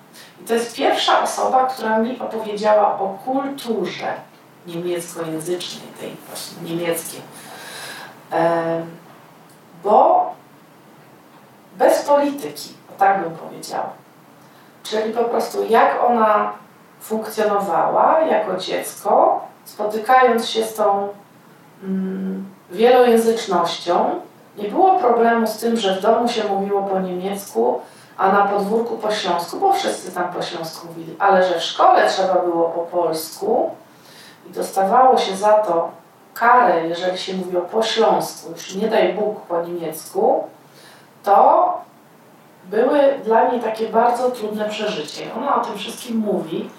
I 0.42 0.44
to 0.44 0.54
jest 0.54 0.76
pierwsza 0.76 1.22
osoba, 1.22 1.66
która 1.66 1.98
mi 1.98 2.18
opowiedziała 2.18 2.98
o 2.98 3.18
kulturze 3.24 4.14
niemieckojęzycznej, 4.66 5.88
tej 6.00 6.16
właśnie 6.28 6.70
niemieckiej. 6.70 7.20
Bo 9.84 10.30
bez 11.78 12.02
polityki, 12.02 12.74
tak 12.98 13.22
bym 13.22 13.30
powiedziała, 13.30 13.90
Czyli 14.90 15.12
po 15.12 15.24
prostu 15.24 15.64
jak 15.68 16.04
ona 16.04 16.52
funkcjonowała 17.00 18.20
jako 18.20 18.56
dziecko, 18.56 19.40
spotykając 19.64 20.48
się 20.48 20.64
z 20.64 20.74
tą 20.74 21.08
mm, 21.82 22.44
wielojęzycznością. 22.70 24.10
Nie 24.58 24.68
było 24.68 24.98
problemu 24.98 25.46
z 25.46 25.56
tym, 25.56 25.76
że 25.76 25.96
w 25.96 26.02
domu 26.02 26.28
się 26.28 26.44
mówiło 26.44 26.82
po 26.82 27.00
niemiecku, 27.00 27.80
a 28.18 28.32
na 28.32 28.46
podwórku 28.46 28.98
po 28.98 29.12
śląsku, 29.12 29.60
bo 29.60 29.72
wszyscy 29.72 30.12
tam 30.12 30.32
po 30.32 30.42
śląsku 30.42 30.86
mówili, 30.86 31.16
ale 31.18 31.48
że 31.48 31.58
w 31.58 31.62
szkole 31.62 32.08
trzeba 32.08 32.34
było 32.34 32.68
po 32.68 32.80
polsku 32.80 33.70
i 34.50 34.52
dostawało 34.52 35.18
się 35.18 35.36
za 35.36 35.52
to 35.52 35.90
karę, 36.38 36.88
jeżeli 36.88 37.18
się 37.18 37.34
mówiło 37.34 37.62
po 37.62 37.82
śląsku, 37.82 38.50
już 38.52 38.74
nie 38.74 38.88
daj 38.88 39.12
Bóg 39.12 39.40
po 39.40 39.62
niemiecku, 39.62 40.44
to 41.24 41.80
były 42.64 42.98
dla 43.24 43.48
niej 43.48 43.60
takie 43.60 43.88
bardzo 43.88 44.30
trudne 44.30 44.68
przeżycie. 44.68 45.34
Ona 45.36 45.62
o 45.62 45.64
tym 45.64 45.78
wszystkim 45.78 46.16
mówi. 46.16 46.70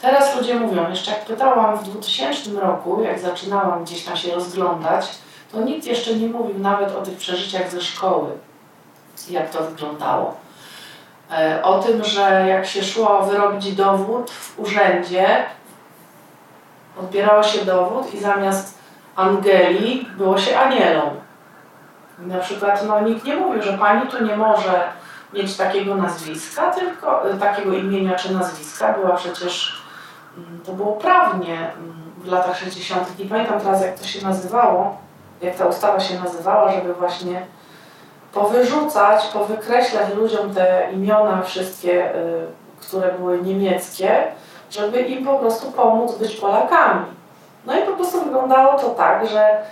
Teraz 0.00 0.36
ludzie 0.36 0.54
mówią, 0.54 0.90
jeszcze 0.90 1.10
jak 1.10 1.24
pytałam 1.24 1.76
w 1.76 1.82
2000 1.82 2.50
roku, 2.60 3.02
jak 3.02 3.18
zaczynałam 3.18 3.84
gdzieś 3.84 4.04
tam 4.04 4.16
się 4.16 4.34
rozglądać, 4.34 5.06
to 5.52 5.60
nikt 5.60 5.86
jeszcze 5.86 6.14
nie 6.14 6.28
mówił 6.28 6.58
nawet 6.58 6.96
o 6.96 7.02
tych 7.02 7.16
przeżyciach 7.16 7.70
ze 7.70 7.80
szkoły, 7.80 8.30
jak 9.30 9.50
to 9.50 9.62
wyglądało. 9.62 10.34
E, 11.30 11.62
o 11.62 11.78
tym, 11.78 12.04
że 12.04 12.46
jak 12.48 12.66
się 12.66 12.84
szło 12.84 13.22
wyrobić 13.22 13.74
dowód 13.74 14.30
w 14.30 14.58
urzędzie, 14.58 15.44
odbierało 17.00 17.42
się 17.42 17.64
dowód 17.64 18.14
i 18.14 18.18
zamiast 18.18 18.78
Angeli 19.16 20.08
było 20.16 20.38
się 20.38 20.58
Anielą. 20.58 21.02
Na 22.18 22.38
przykład 22.38 22.84
no, 22.88 23.00
nikt 23.00 23.24
nie 23.24 23.36
mówił, 23.36 23.62
że 23.62 23.78
pani 23.78 24.06
tu 24.06 24.24
nie 24.24 24.36
może 24.36 24.82
mieć 25.32 25.56
takiego 25.56 25.94
nazwiska, 25.94 26.70
tylko 26.70 27.30
e, 27.30 27.34
takiego 27.34 27.72
imienia 27.72 28.14
czy 28.14 28.34
nazwiska. 28.34 28.92
Była 28.92 29.16
przecież, 29.16 29.82
mm, 30.36 30.60
to 30.66 30.72
było 30.72 30.92
prawnie 30.92 31.58
mm, 31.58 32.12
w 32.18 32.28
latach 32.32 32.58
60. 32.58 33.18
Nie 33.18 33.24
pamiętam 33.24 33.60
teraz 33.60 33.82
jak 33.82 33.98
to 33.98 34.04
się 34.04 34.26
nazywało, 34.26 34.96
jak 35.42 35.56
ta 35.56 35.66
ustawa 35.66 36.00
się 36.00 36.20
nazywała, 36.20 36.72
żeby 36.72 36.94
właśnie 36.94 37.46
powyrzucać, 38.32 39.26
powykreślać 39.26 40.14
ludziom 40.14 40.54
te 40.54 40.88
imiona 40.92 41.42
wszystkie, 41.42 42.14
e, 42.14 42.14
które 42.80 43.12
były 43.12 43.42
niemieckie, 43.42 44.24
żeby 44.70 45.00
im 45.00 45.24
po 45.24 45.38
prostu 45.38 45.72
pomóc 45.72 46.18
być 46.18 46.36
Polakami. 46.36 47.15
No 47.66 47.78
i 47.78 47.82
po 47.82 47.92
prostu 47.92 48.24
wyglądało 48.24 48.78
to 48.78 48.88
tak, 48.88 49.28
że 49.28 49.62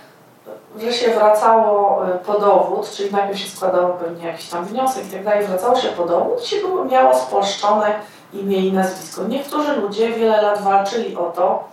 że 0.79 0.93
się 0.93 1.11
wracało 1.11 2.07
e, 2.07 2.19
po 2.19 2.39
dowód, 2.39 2.91
czyli 2.91 3.11
najpierw 3.11 3.39
się 3.39 3.49
składało 3.49 3.93
pewnie 3.93 4.27
jakiś 4.27 4.49
tam 4.49 4.65
wniosek 4.65 5.07
i 5.07 5.11
tak 5.11 5.23
dalej, 5.23 5.47
wracało 5.47 5.75
się 5.75 5.87
po 5.87 6.05
dowód 6.05 6.45
się 6.45 6.57
było, 6.57 6.85
miało 6.85 7.15
spolszczone 7.15 7.93
imię 8.33 8.57
i 8.57 8.73
nazwisko. 8.73 9.23
Niektórzy 9.27 9.75
ludzie 9.75 10.09
wiele 10.09 10.41
lat 10.41 10.61
walczyli 10.61 11.15
o 11.15 11.23
to, 11.23 11.63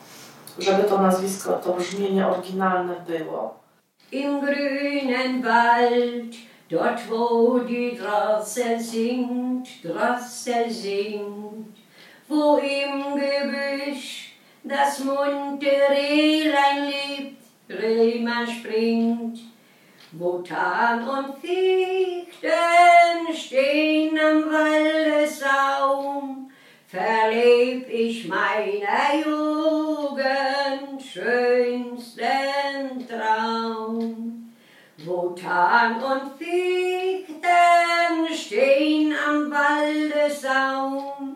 żeby 0.59 0.85
to 0.85 0.99
nazwisko, 0.99 1.52
to 1.52 1.73
brzmienie 1.73 2.29
oryginalne 2.29 2.95
było. 3.07 3.62
im 4.12 4.41
grünen 4.41 5.43
Wald, 5.43 6.35
dort 6.69 7.00
wo 7.09 7.61
die 7.61 7.97
Drossel 7.97 8.79
singt, 8.79 9.69
Drossel 9.83 10.71
singt, 10.71 11.76
wo 12.29 12.59
im 12.59 13.17
Gebüsch 13.17 14.32
das 14.64 15.00
muntere 15.00 15.90
Rehlein 15.90 16.87
lebt, 16.87 17.42
Rehmann 17.69 18.47
springt, 18.47 19.40
wo 20.12 20.38
Tag 20.38 21.00
und 21.09 21.38
Fichten 21.38 23.35
stehen 23.35 24.19
am 24.19 24.45
Waldessaum, 24.52 26.50
verleb 26.87 27.88
ich 27.88 28.28
meiner 28.28 29.14
Jugend 29.25 31.02
schönsten 31.02 32.21
Traum. 33.09 34.52
Wo 35.04 35.31
Tag 35.31 35.97
und 35.97 36.37
Fichten 36.38 37.33
stehen 38.33 39.14
am 39.26 39.50
Waldessaum, 39.50 41.32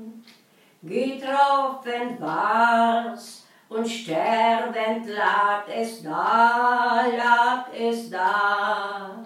Getroffen 0.82 2.18
war's 2.20 3.46
und 3.68 3.86
sterbend 3.86 5.10
lag 5.10 5.68
es 5.68 6.02
da, 6.02 7.06
lag 7.18 7.66
es 7.78 8.10
da, 8.10 9.22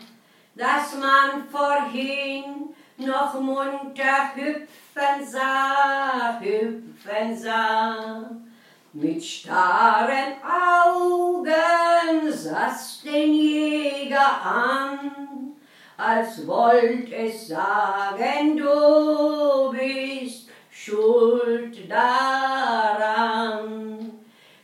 dass 0.56 0.96
man 0.96 1.48
vorhin 1.52 2.74
noch 2.98 3.40
munter 3.40 4.34
hüpfen 4.34 5.24
sah, 5.24 6.40
hüpfen 6.40 7.38
sah. 7.38 8.32
Mit 8.94 9.24
starren 9.24 10.34
Augen 10.44 12.32
saß 12.32 13.04
den 13.04 13.32
Jäger 13.32 14.42
an, 14.44 15.56
als 15.98 16.48
wollt 16.48 17.12
es 17.12 17.48
sagen, 17.48 18.58
du 18.58 19.72
bist 19.72 20.43
schuld 20.74 21.90
daran. 21.90 23.32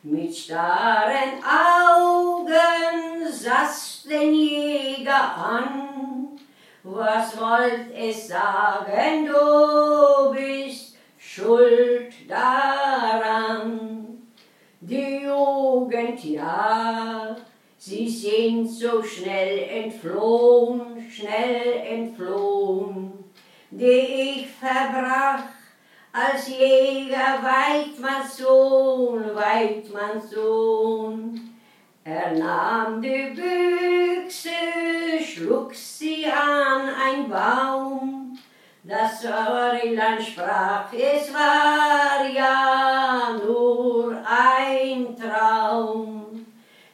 Mit 0.01 0.35
starren 0.35 1.43
Augen 1.43 3.31
saß 3.31 4.07
den 4.09 4.33
Jäger 4.33 5.35
an, 5.35 6.39
was 6.83 7.39
wollt 7.39 7.93
es 7.95 8.27
sagen, 8.27 9.27
du 9.27 10.33
bist 10.33 10.97
schuld 11.17 12.13
daran. 12.27 14.23
Die 14.81 15.21
Jugend, 15.23 16.23
ja, 16.23 17.35
sie 17.77 18.09
sind 18.09 18.67
so 18.67 19.03
schnell 19.03 19.59
entflohen, 19.83 21.07
schnell 21.09 21.73
entflohen, 21.85 23.25
die 23.69 23.83
ich 23.85 24.47
verbrach 24.47 25.58
als 26.11 26.47
Jäger 26.47 27.39
Weidmanns 27.41 28.37
Sohn, 28.37 29.35
Weidmanns 29.35 30.31
Sohn. 30.31 31.57
Er 32.03 32.31
nahm 32.33 33.01
die 33.01 33.35
Büchse, 33.35 34.49
schlug 35.23 35.73
sie 35.75 36.25
an 36.25 36.89
ein 36.89 37.29
Baum. 37.29 38.39
Das 38.83 39.21
Säureland 39.21 40.21
sprach, 40.21 40.91
es 40.93 41.31
war 41.31 42.27
ja 42.27 43.39
nur 43.45 44.17
ein 44.25 45.15
Traum. 45.15 46.45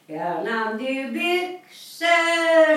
Er 0.06 0.42
nahm 0.42 0.76
die 0.76 1.04
Büchse, 1.04 2.04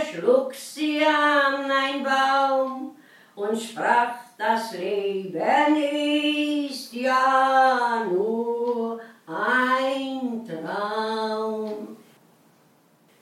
schlug 0.10 0.54
sie 0.54 1.04
an 1.06 1.69
ein 1.69 2.04
Baum 2.04 2.95
und 3.36 3.60
sprach, 3.60 4.29
das 4.39 4.71
Leben 4.71 5.75
ist 5.75 6.93
ja 6.93 8.06
nur 8.10 9.02
ein 9.28 10.47
Traum. 10.47 11.97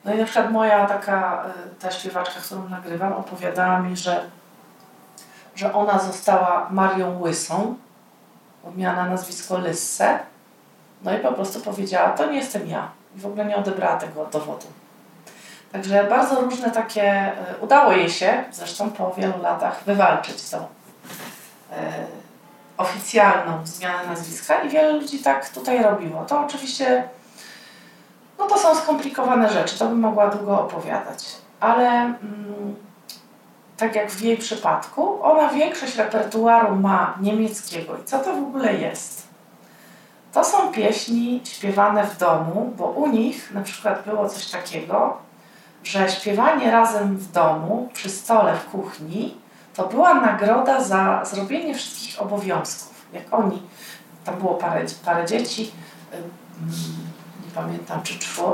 No 0.06 0.14
i 0.14 0.18
na 0.18 0.26
przykład 0.26 0.52
moja 0.52 0.86
taka, 0.86 1.46
y, 1.46 1.76
ta 1.80 1.92
śpiewaczka, 1.92 2.40
którą 2.42 2.70
nagrywam, 2.70 3.14
opowiadała 3.14 3.80
mi, 3.80 3.98
że, 3.98 4.22
że 5.56 5.74
ona 5.74 6.00
została 6.00 6.68
Marią 6.72 7.22
Łysą, 7.22 7.76
bo 8.64 8.72
miała 8.72 8.96
na 8.96 9.06
nazwisko 9.06 9.58
Lysse. 9.58 10.20
No 11.04 11.18
i 11.18 11.20
po 11.20 11.32
prostu 11.32 11.60
powiedziała, 11.60 12.10
to 12.10 12.32
nie 12.32 12.38
jestem 12.38 12.68
ja. 12.68 12.90
I 13.16 13.20
w 13.20 13.26
ogóle 13.26 13.46
nie 13.46 13.58
odebrała 13.58 13.98
tego 13.98 14.26
dowodu. 14.26 14.66
Także 15.72 16.04
bardzo 16.04 16.42
różne 16.42 16.72
takie, 16.72 17.32
y, 17.32 17.58
udało 17.62 17.92
jej 17.92 18.10
się, 18.10 18.44
zresztą 18.52 18.92
po 18.92 19.14
wielu 19.14 19.42
latach, 19.42 19.84
wywalczyć 19.86 20.50
tą 20.50 20.77
oficjalną 22.78 23.66
zmianę 23.66 24.08
nazwiska 24.08 24.62
i 24.62 24.70
wiele 24.70 24.94
ludzi 24.94 25.20
tak 25.20 25.50
tutaj 25.50 25.84
robiło. 25.84 26.26
To 26.26 26.42
oczywiście 26.42 27.04
no 28.40 28.48
to 28.48 28.58
są 28.58 28.76
skomplikowane 28.76 29.50
rzeczy, 29.50 29.80
to 29.80 29.88
bym 29.88 30.00
mogła 30.00 30.28
długo 30.28 30.62
opowiadać. 30.62 31.26
Ale 31.60 31.90
mm, 31.90 32.76
tak 33.78 33.96
jak 33.96 34.12
w 34.12 34.22
jej 34.22 34.38
przypadku, 34.38 35.24
ona 35.24 35.50
większość 35.50 35.96
repertuaru 35.96 36.76
ma 36.76 37.18
niemieckiego. 37.22 37.98
I 37.98 38.04
co 38.04 38.20
to 38.20 38.34
w 38.34 38.44
ogóle 38.44 38.74
jest? 38.74 39.28
To 40.34 40.44
są 40.44 40.72
pieśni 40.72 41.42
śpiewane 41.44 42.04
w 42.04 42.18
domu, 42.18 42.74
bo 42.78 42.86
u 42.86 43.08
nich 43.08 43.54
na 43.54 43.62
przykład 43.62 44.06
było 44.06 44.30
coś 44.30 44.52
takiego, 44.52 45.18
że 45.84 46.10
śpiewanie 46.10 46.72
razem 46.72 47.18
w 47.18 47.32
domu, 47.32 47.90
przy 47.94 48.10
stole 48.10 48.56
w 48.56 48.66
kuchni, 48.66 49.38
to 49.78 49.88
była 49.88 50.14
nagroda 50.14 50.84
za 50.84 51.26
zrobienie 51.26 51.76
wszystkich 51.76 52.22
obowiązków. 52.22 53.06
Jak 53.14 53.34
oni, 53.34 53.62
tam 54.24 54.36
było 54.36 54.54
parę, 54.56 54.86
parę 55.06 55.26
dzieci, 55.26 55.72
nie 57.46 57.52
pamiętam 57.56 58.04
czy 58.04 58.14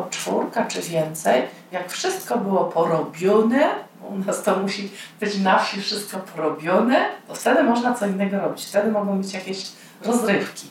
czwórka, 0.09 0.65
czy 0.65 0.81
więcej, 0.81 1.43
jak 1.71 1.91
wszystko 1.91 2.38
było 2.38 2.65
porobione, 2.65 3.69
bo 4.01 4.07
u 4.07 4.17
nas 4.17 4.43
to 4.43 4.59
musi 4.59 4.91
być 5.19 5.38
na 5.38 5.59
wsi 5.59 5.81
wszystko 5.81 6.17
porobione, 6.17 7.05
to 7.27 7.36
wtedy 7.36 7.63
można 7.63 7.93
co 7.93 8.07
innego 8.07 8.39
robić. 8.39 8.65
Wtedy 8.65 8.91
mogą 8.91 9.17
być 9.17 9.33
jakieś 9.33 9.71
rozrywki. 10.05 10.67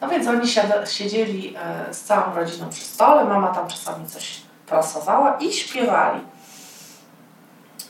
No 0.00 0.08
więc 0.08 0.28
oni 0.28 0.48
siedzieli 0.86 1.56
e, 1.56 1.94
z 1.94 2.00
całą 2.00 2.34
rodziną 2.34 2.68
przy 2.68 2.84
stole, 2.84 3.24
mama 3.24 3.48
tam 3.48 3.68
czasami 3.68 4.06
coś 4.06 4.40
prasowała 4.66 5.36
i 5.36 5.52
śpiewali. 5.52 6.20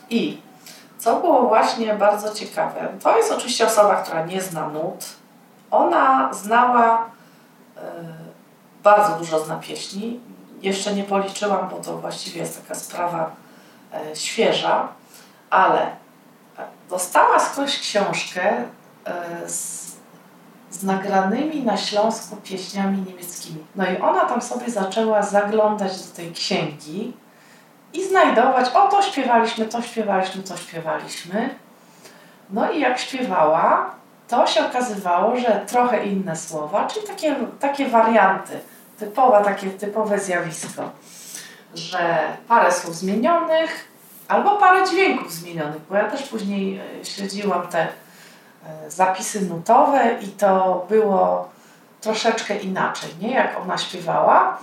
I 0.09 0.42
co 1.03 1.15
było 1.19 1.47
właśnie 1.47 1.93
bardzo 1.93 2.33
ciekawe, 2.33 2.89
to 3.03 3.17
jest 3.17 3.31
oczywiście 3.31 3.67
osoba, 3.67 3.95
która 3.95 4.25
nie 4.25 4.41
zna 4.41 4.67
nut. 4.67 5.05
Ona 5.71 6.33
znała 6.33 7.05
e, 7.77 7.81
bardzo 8.83 9.17
dużo 9.17 9.45
zna 9.45 9.55
pieśni. 9.55 10.19
Jeszcze 10.61 10.93
nie 10.93 11.03
policzyłam, 11.03 11.69
bo 11.69 11.75
to 11.75 11.97
właściwie 11.97 12.41
jest 12.41 12.61
taka 12.61 12.75
sprawa 12.75 13.31
e, 13.93 14.15
świeża, 14.15 14.87
ale 15.49 15.87
dostała 16.89 17.39
skądś 17.39 17.79
książkę 17.79 18.63
e, 19.05 19.49
z, 19.49 19.91
z 20.69 20.83
nagranymi 20.83 21.63
na 21.63 21.77
Śląsku 21.77 22.35
pieśniami 22.35 22.97
niemieckimi. 23.07 23.65
No 23.75 23.91
i 23.91 23.97
ona 23.97 24.25
tam 24.25 24.41
sobie 24.41 24.71
zaczęła 24.71 25.23
zaglądać 25.23 26.07
do 26.07 26.15
tej 26.15 26.31
księgi 26.31 27.13
i 27.93 28.07
znajdować, 28.07 28.69
o 28.69 28.87
to 28.87 29.01
śpiewaliśmy, 29.01 29.65
to 29.65 29.81
śpiewaliśmy, 29.81 30.43
to 30.43 30.57
śpiewaliśmy. 30.57 31.55
No 32.49 32.71
i 32.71 32.79
jak 32.79 32.99
śpiewała, 32.99 33.95
to 34.27 34.47
się 34.47 34.65
okazywało, 34.65 35.35
że 35.35 35.65
trochę 35.67 36.05
inne 36.05 36.35
słowa, 36.35 36.87
czyli 36.87 37.07
takie, 37.07 37.35
takie 37.59 37.87
warianty, 37.87 38.59
typowe, 38.99 39.43
takie 39.43 39.69
typowe 39.69 40.19
zjawisko, 40.19 40.89
że 41.75 42.19
parę 42.47 42.71
słów 42.71 42.95
zmienionych 42.95 43.87
albo 44.27 44.57
parę 44.57 44.89
dźwięków 44.89 45.33
zmienionych, 45.33 45.81
bo 45.89 45.95
ja 45.95 46.09
też 46.09 46.23
później 46.23 46.81
e, 47.01 47.05
śledziłam 47.05 47.67
te 47.67 47.79
e, 47.79 48.91
zapisy 48.91 49.41
nutowe 49.41 50.17
i 50.21 50.27
to 50.27 50.85
było 50.89 51.49
troszeczkę 52.01 52.57
inaczej, 52.57 53.09
nie? 53.21 53.31
Jak 53.31 53.59
ona 53.61 53.77
śpiewała. 53.77 54.57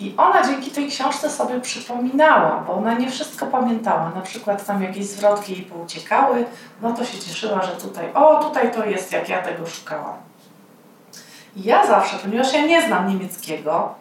I 0.00 0.14
ona 0.16 0.46
dzięki 0.46 0.70
tej 0.70 0.88
książce 0.88 1.30
sobie 1.30 1.60
przypominała, 1.60 2.64
bo 2.66 2.72
ona 2.72 2.94
nie 2.94 3.10
wszystko 3.10 3.46
pamiętała. 3.46 4.12
Na 4.14 4.20
przykład 4.20 4.66
tam 4.66 4.82
jakieś 4.82 5.06
zwrotki 5.06 5.52
jej 5.52 5.62
pouciekały, 5.62 6.44
no 6.82 6.92
to 6.92 7.04
się 7.04 7.18
cieszyła, 7.18 7.62
że 7.62 7.72
tutaj, 7.72 8.14
o 8.14 8.44
tutaj 8.44 8.72
to 8.72 8.84
jest, 8.84 9.12
jak 9.12 9.28
ja 9.28 9.42
tego 9.42 9.66
szukałam. 9.66 10.16
I 11.56 11.62
ja 11.62 11.86
zawsze, 11.86 12.16
ponieważ 12.16 12.52
ja 12.52 12.66
nie 12.66 12.86
znam 12.86 13.08
niemieckiego 13.08 13.94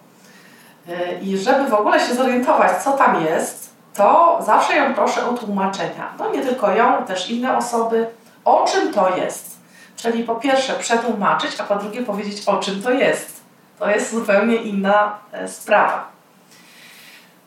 yy, 0.87 0.95
i 1.21 1.37
żeby 1.37 1.69
w 1.69 1.73
ogóle 1.73 1.99
się 1.99 2.15
zorientować, 2.15 2.83
co 2.83 2.91
tam 2.91 3.25
jest, 3.25 3.73
to 3.93 4.39
zawsze 4.45 4.75
ją 4.75 4.93
proszę 4.93 5.29
o 5.29 5.33
tłumaczenia. 5.33 6.13
No 6.19 6.31
nie 6.31 6.41
tylko 6.41 6.71
ją, 6.71 7.05
też 7.05 7.29
inne 7.29 7.57
osoby, 7.57 8.07
o 8.45 8.65
czym 8.71 8.93
to 8.93 9.17
jest. 9.17 9.57
Czyli 9.95 10.23
po 10.23 10.35
pierwsze 10.35 10.73
przetłumaczyć, 10.73 11.59
a 11.59 11.63
po 11.63 11.75
drugie 11.75 12.01
powiedzieć, 12.03 12.47
o 12.47 12.57
czym 12.57 12.83
to 12.83 12.91
jest 12.91 13.36
to 13.79 13.89
jest 13.89 14.11
zupełnie 14.11 14.55
inna 14.55 15.19
e, 15.31 15.47
sprawa. 15.47 16.07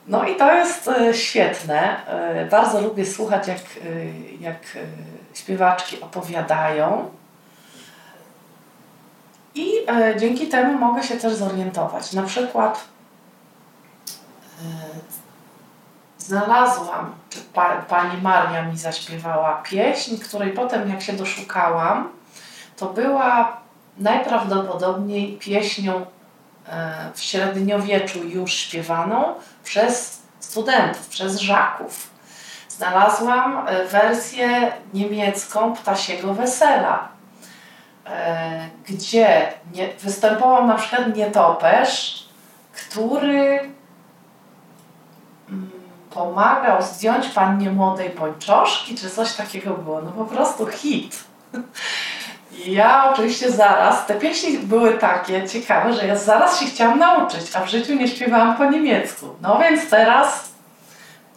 No 0.07 0.25
i 0.25 0.37
to 0.37 0.53
jest 0.53 0.89
e, 0.89 1.15
świetne. 1.15 2.07
E, 2.07 2.47
bardzo 2.47 2.81
lubię 2.81 3.07
słuchać, 3.07 3.49
jak, 3.49 3.61
jak 4.41 4.57
śpiewaczki 5.35 6.01
opowiadają. 6.01 7.11
I 9.55 9.73
dzięki 10.17 10.49
temu 10.49 10.79
mogę 10.79 11.03
się 11.03 11.17
też 11.17 11.35
zorientować. 11.35 12.13
Na 12.13 12.23
przykład 12.23 12.85
znalazłam, 16.19 17.13
czy 17.31 17.39
pa, 17.41 17.77
pani 17.77 18.23
Maria 18.23 18.63
mi 18.63 18.79
zaśpiewała 18.79 19.63
pieśń, 19.63 20.17
której 20.19 20.53
potem 20.53 20.91
jak 20.91 21.03
się 21.03 21.13
doszukałam, 21.13 22.09
to 22.77 22.87
była 22.87 23.57
najprawdopodobniej 23.99 25.39
pieśnią 25.39 26.07
w 27.15 27.21
średniowieczu 27.21 28.25
już 28.25 28.53
śpiewaną 28.53 29.35
przez 29.65 30.23
studentów, 30.41 31.09
przez 31.09 31.41
żaków. 31.41 32.11
Znalazłam 32.69 33.69
e, 33.69 33.85
wersję 33.85 34.73
niemiecką 34.95 35.75
Ptasiego 35.75 36.35
Wesela, 36.35 37.09
e, 38.07 38.69
gdzie 38.89 39.53
nie, 39.75 39.89
występował 40.01 40.67
na 40.67 40.75
przykład 40.75 41.17
nietoperz, 41.17 42.25
który 42.73 43.61
mm, 45.49 45.71
pomagał 46.11 46.83
zdjąć 46.83 47.29
pannie 47.29 47.71
młodej 47.71 48.11
pończoszki, 48.11 48.95
czy 48.95 49.11
coś 49.11 49.33
takiego 49.33 49.75
było. 49.75 50.03
No 50.03 50.11
po 50.13 50.25
prostu 50.25 50.67
hit. 50.67 51.25
Ja 52.67 53.11
oczywiście 53.13 53.51
zaraz, 53.51 54.07
te 54.07 54.15
pieśni 54.15 54.59
były 54.59 54.99
takie 54.99 55.49
ciekawe, 55.49 55.93
że 55.93 56.07
ja 56.07 56.17
zaraz 56.17 56.61
się 56.61 56.67
chciałam 56.67 56.99
nauczyć, 56.99 57.57
a 57.57 57.61
w 57.61 57.69
życiu 57.69 57.95
nie 57.95 58.09
śpiewałam 58.09 58.57
po 58.57 58.65
niemiecku. 58.65 59.27
No 59.43 59.59
więc 59.59 59.91
teraz 59.91 60.51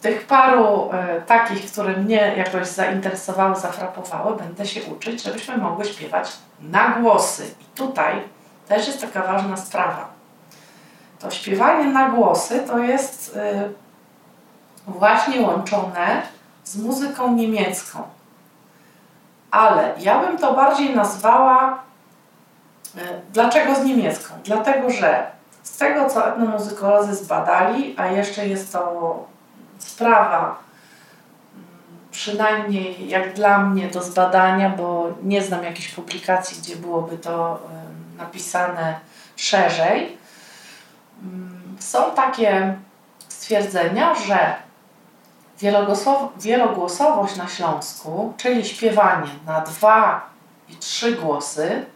tych 0.00 0.26
paru 0.26 0.90
e, 0.92 1.20
takich, 1.20 1.72
które 1.72 1.96
mnie 1.96 2.34
jakoś 2.36 2.66
zainteresowały, 2.66 3.56
zafrapowały, 3.56 4.36
będę 4.36 4.66
się 4.66 4.82
uczyć, 4.82 5.22
żebyśmy 5.22 5.58
mogły 5.58 5.84
śpiewać 5.84 6.32
na 6.60 6.88
głosy. 6.88 7.54
I 7.60 7.64
tutaj 7.76 8.14
też 8.68 8.86
jest 8.86 9.00
taka 9.00 9.22
ważna 9.22 9.56
sprawa. 9.56 10.08
To 11.18 11.30
śpiewanie 11.30 11.84
na 11.84 12.08
głosy 12.08 12.60
to 12.66 12.78
jest 12.78 13.36
e, 13.36 13.68
właśnie 14.86 15.40
łączone 15.40 16.22
z 16.64 16.76
muzyką 16.76 17.32
niemiecką 17.34 18.02
ale 19.54 19.94
ja 19.98 20.18
bym 20.18 20.38
to 20.38 20.54
bardziej 20.54 20.96
nazwała 20.96 21.82
e, 22.96 23.00
dlaczego 23.32 23.74
z 23.74 23.84
niemiecką? 23.84 24.34
Dlatego, 24.44 24.90
że 24.90 25.26
z 25.62 25.76
tego, 25.76 26.10
co 26.10 26.28
etnomuzykolozy 26.28 27.14
zbadali, 27.14 27.94
a 27.98 28.06
jeszcze 28.06 28.46
jest 28.46 28.72
to 28.72 29.24
sprawa 29.78 30.38
mm, 30.38 30.56
przynajmniej 32.10 33.08
jak 33.08 33.34
dla 33.34 33.58
mnie 33.58 33.88
do 33.88 34.02
zbadania, 34.02 34.70
bo 34.70 35.08
nie 35.22 35.42
znam 35.42 35.64
jakiejś 35.64 35.88
publikacji, 35.88 36.58
gdzie 36.58 36.76
byłoby 36.76 37.18
to 37.18 37.60
napisane 38.18 38.94
szerzej. 39.36 40.18
Mm, 41.22 41.76
są 41.80 42.10
takie 42.10 42.74
stwierdzenia, 43.28 44.14
że 44.14 44.54
wielogłosowość 46.38 47.36
na 47.36 47.48
Śląsku, 47.48 48.32
czyli 48.36 48.64
śpiewanie 48.64 49.30
na 49.46 49.60
dwa 49.60 50.26
i 50.68 50.76
trzy 50.76 51.12
głosy, 51.12 51.86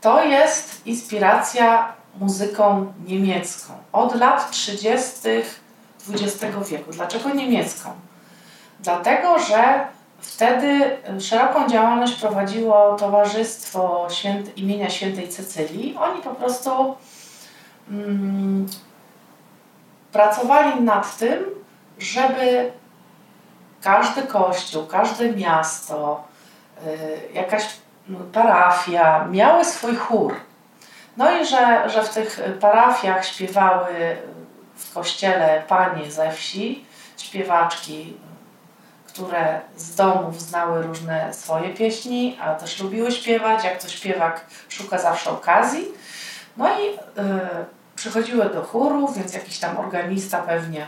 to 0.00 0.24
jest 0.24 0.86
inspiracja 0.86 1.92
muzyką 2.20 2.92
niemiecką 3.06 3.72
od 3.92 4.14
lat 4.14 4.50
30. 4.50 5.20
XX 6.08 6.68
wieku. 6.68 6.90
Dlaczego 6.90 7.30
niemiecką? 7.30 7.90
Dlatego, 8.80 9.38
że 9.38 9.86
wtedy 10.20 10.96
szeroką 11.20 11.68
działalność 11.68 12.14
prowadziło 12.14 12.96
Towarzystwo 12.96 14.06
Święty, 14.10 14.50
imienia 14.50 14.90
Świętej 14.90 15.28
Cecylii. 15.28 15.96
Oni 15.96 16.22
po 16.22 16.30
prostu 16.30 16.94
mm, 17.90 18.66
pracowali 20.12 20.80
nad 20.80 21.16
tym, 21.16 21.44
żeby 21.98 22.72
każdy 23.82 24.22
kościół, 24.22 24.86
każde 24.86 25.32
miasto, 25.32 26.24
y, 26.86 27.32
jakaś 27.32 27.66
parafia 28.32 29.24
miały 29.24 29.64
swój 29.64 29.96
chór. 29.96 30.34
No 31.16 31.38
i 31.38 31.46
że, 31.46 31.90
że 31.90 32.02
w 32.02 32.08
tych 32.08 32.40
parafiach 32.60 33.26
śpiewały 33.26 34.16
w 34.74 34.94
kościele 34.94 35.62
panie 35.68 36.10
ze 36.10 36.32
wsi, 36.32 36.84
śpiewaczki, 37.18 38.16
które 39.06 39.60
z 39.76 39.94
domów 39.94 40.40
znały 40.40 40.82
różne 40.82 41.34
swoje 41.34 41.74
pieśni, 41.74 42.38
a 42.42 42.54
też 42.54 42.80
lubiły 42.80 43.12
śpiewać, 43.12 43.64
jak 43.64 43.82
to 43.82 43.88
śpiewak 43.88 44.40
szuka 44.68 44.98
zawsze 44.98 45.30
okazji. 45.30 45.84
No 46.56 46.80
i 46.80 46.88
y, 46.88 46.98
przychodziły 47.96 48.50
do 48.50 48.62
chóru, 48.62 49.08
więc 49.12 49.34
jakiś 49.34 49.58
tam 49.58 49.76
organista 49.78 50.38
pewnie 50.38 50.86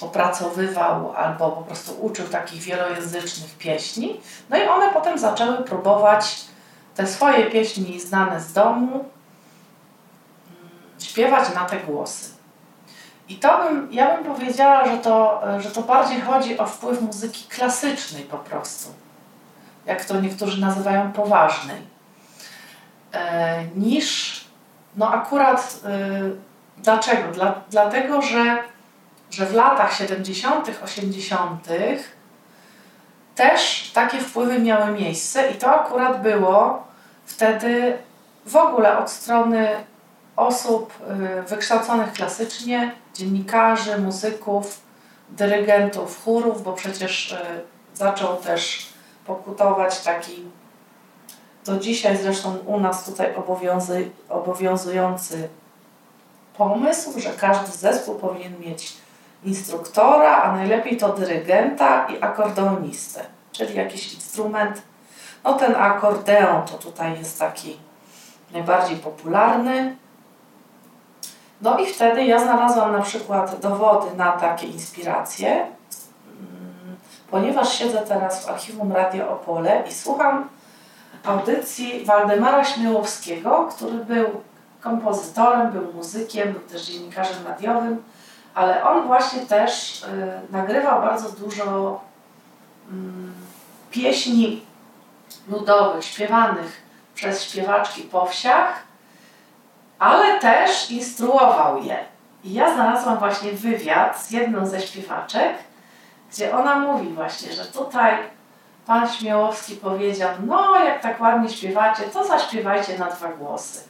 opracowywał 0.00 1.12
albo 1.16 1.50
po 1.50 1.62
prostu 1.62 2.00
uczył 2.00 2.28
takich 2.28 2.62
wielojęzycznych 2.62 3.58
pieśni. 3.58 4.20
No 4.50 4.56
i 4.56 4.62
one 4.62 4.92
potem 4.92 5.18
zaczęły 5.18 5.56
próbować 5.56 6.44
te 6.94 7.06
swoje 7.06 7.50
pieśni 7.50 8.00
znane 8.00 8.40
z 8.40 8.52
domu 8.52 8.90
mm, 8.90 9.04
śpiewać 11.00 11.54
na 11.54 11.64
te 11.64 11.76
głosy. 11.76 12.30
I 13.28 13.36
to 13.36 13.64
bym, 13.64 13.88
ja 13.92 14.16
bym 14.16 14.24
powiedziała, 14.24 14.86
że 14.86 14.98
to, 14.98 15.42
że 15.58 15.70
to 15.70 15.82
bardziej 15.82 16.20
chodzi 16.20 16.58
o 16.58 16.66
wpływ 16.66 17.02
muzyki 17.02 17.48
klasycznej 17.48 18.22
po 18.24 18.38
prostu, 18.38 18.88
jak 19.86 20.04
to 20.04 20.20
niektórzy 20.20 20.60
nazywają 20.60 21.12
poważnej, 21.12 21.82
e, 23.12 23.64
niż, 23.76 24.40
no 24.96 25.12
akurat, 25.12 25.80
e, 25.84 25.90
dlaczego? 26.78 27.32
Dla, 27.32 27.54
dlatego, 27.70 28.22
że 28.22 28.62
że 29.30 29.46
w 29.46 29.54
latach 29.54 29.92
70., 29.92 30.70
80. 30.84 31.68
też 33.34 33.90
takie 33.94 34.18
wpływy 34.18 34.58
miały 34.58 34.92
miejsce 34.92 35.50
i 35.50 35.54
to 35.54 35.80
akurat 35.80 36.22
było 36.22 36.82
wtedy 37.26 37.98
w 38.46 38.56
ogóle 38.56 38.98
od 38.98 39.10
strony 39.10 39.68
osób 40.36 40.92
y, 41.40 41.42
wykształconych 41.42 42.12
klasycznie, 42.12 42.92
dziennikarzy, 43.14 43.98
muzyków, 43.98 44.80
dyrygentów 45.28 46.24
chórów, 46.24 46.62
bo 46.62 46.72
przecież 46.72 47.32
y, 47.32 47.36
zaczął 47.94 48.36
też 48.36 48.88
pokutować 49.26 50.00
taki 50.00 50.44
do 51.64 51.78
dzisiaj 51.78 52.16
zresztą 52.16 52.56
u 52.56 52.80
nas 52.80 53.04
tutaj 53.04 53.34
obowiązujący 54.28 55.48
pomysł, 56.56 57.20
że 57.20 57.30
każdy 57.30 57.72
zespół 57.72 58.14
powinien 58.14 58.60
mieć 58.60 58.96
instruktora, 59.44 60.42
a 60.42 60.56
najlepiej 60.56 60.96
to 60.96 61.08
dyrygenta 61.08 62.06
i 62.06 62.22
akordeonistę, 62.22 63.24
czyli 63.52 63.74
jakiś 63.74 64.14
instrument. 64.14 64.82
No 65.44 65.54
ten 65.54 65.74
akordeon 65.76 66.66
to 66.66 66.78
tutaj 66.78 67.18
jest 67.18 67.38
taki 67.38 67.76
najbardziej 68.52 68.96
popularny. 68.96 69.96
No 71.62 71.78
i 71.78 71.86
wtedy 71.86 72.24
ja 72.24 72.38
znalazłam 72.38 72.92
na 72.92 73.02
przykład 73.02 73.60
dowody 73.60 74.16
na 74.16 74.32
takie 74.32 74.66
inspiracje. 74.66 75.66
ponieważ 77.30 77.78
siedzę 77.78 77.98
teraz 77.98 78.44
w 78.44 78.48
archiwum 78.48 78.92
Radio 78.92 79.30
Opole 79.30 79.82
i 79.88 79.92
słucham 79.92 80.48
audycji 81.24 82.04
Waldemara 82.04 82.64
Śmiałowskiego, 82.64 83.68
który 83.70 84.04
był 84.04 84.26
kompozytorem, 84.80 85.72
był 85.72 85.92
muzykiem, 85.92 86.52
był 86.52 86.60
też 86.60 86.86
dziennikarzem 86.86 87.46
radiowym, 87.46 88.02
ale 88.58 88.84
on 88.84 89.06
właśnie 89.06 89.40
też 89.40 90.02
y, 90.02 90.06
nagrywał 90.50 91.02
bardzo 91.02 91.30
dużo 91.30 92.00
y, 92.88 92.94
pieśni 93.90 94.64
ludowych, 95.48 96.04
śpiewanych 96.04 96.82
przez 97.14 97.44
śpiewaczki 97.44 98.02
po 98.02 98.26
wsiach, 98.26 98.82
ale 99.98 100.40
też 100.40 100.90
instruował 100.90 101.82
je. 101.82 101.96
I 102.44 102.52
ja 102.52 102.74
znalazłam 102.74 103.18
właśnie 103.18 103.52
wywiad 103.52 104.20
z 104.20 104.30
jedną 104.30 104.66
ze 104.66 104.80
śpiewaczek, 104.80 105.54
gdzie 106.32 106.56
ona 106.56 106.78
mówi 106.78 107.08
właśnie, 107.08 107.52
że 107.52 107.64
tutaj 107.64 108.18
pan 108.86 109.08
Śmiałowski 109.08 109.76
powiedział, 109.76 110.30
no 110.46 110.84
jak 110.84 111.02
tak 111.02 111.20
ładnie 111.20 111.48
śpiewacie, 111.48 112.02
to 112.02 112.24
zaśpiewajcie 112.24 112.98
na 112.98 113.06
dwa 113.06 113.28
głosy. 113.28 113.80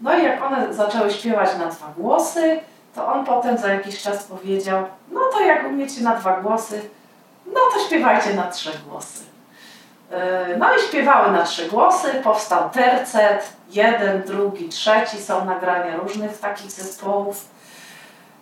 No 0.00 0.18
i 0.18 0.24
jak 0.24 0.42
one 0.42 0.74
zaczęły 0.74 1.10
śpiewać 1.10 1.50
na 1.58 1.66
dwa 1.66 1.86
głosy, 1.96 2.60
to 2.94 3.06
on 3.06 3.24
potem 3.24 3.58
za 3.58 3.68
jakiś 3.68 4.02
czas 4.02 4.24
powiedział, 4.24 4.84
no 5.10 5.20
to 5.32 5.40
jak 5.40 5.66
umiecie 5.66 6.02
na 6.02 6.14
dwa 6.14 6.40
głosy, 6.40 6.90
no 7.46 7.60
to 7.74 7.80
śpiewajcie 7.86 8.34
na 8.34 8.50
trzy 8.50 8.70
głosy. 8.88 9.24
Yy, 10.10 10.56
no 10.58 10.76
i 10.76 10.80
śpiewały 10.80 11.32
na 11.32 11.42
trzy 11.42 11.68
głosy, 11.68 12.08
powstał 12.24 12.70
tercet, 12.70 13.52
jeden, 13.70 14.22
drugi, 14.22 14.68
trzeci, 14.68 15.18
są 15.22 15.44
nagrania 15.44 15.96
różnych 15.96 16.38
takich 16.38 16.70
zespołów. 16.70 17.48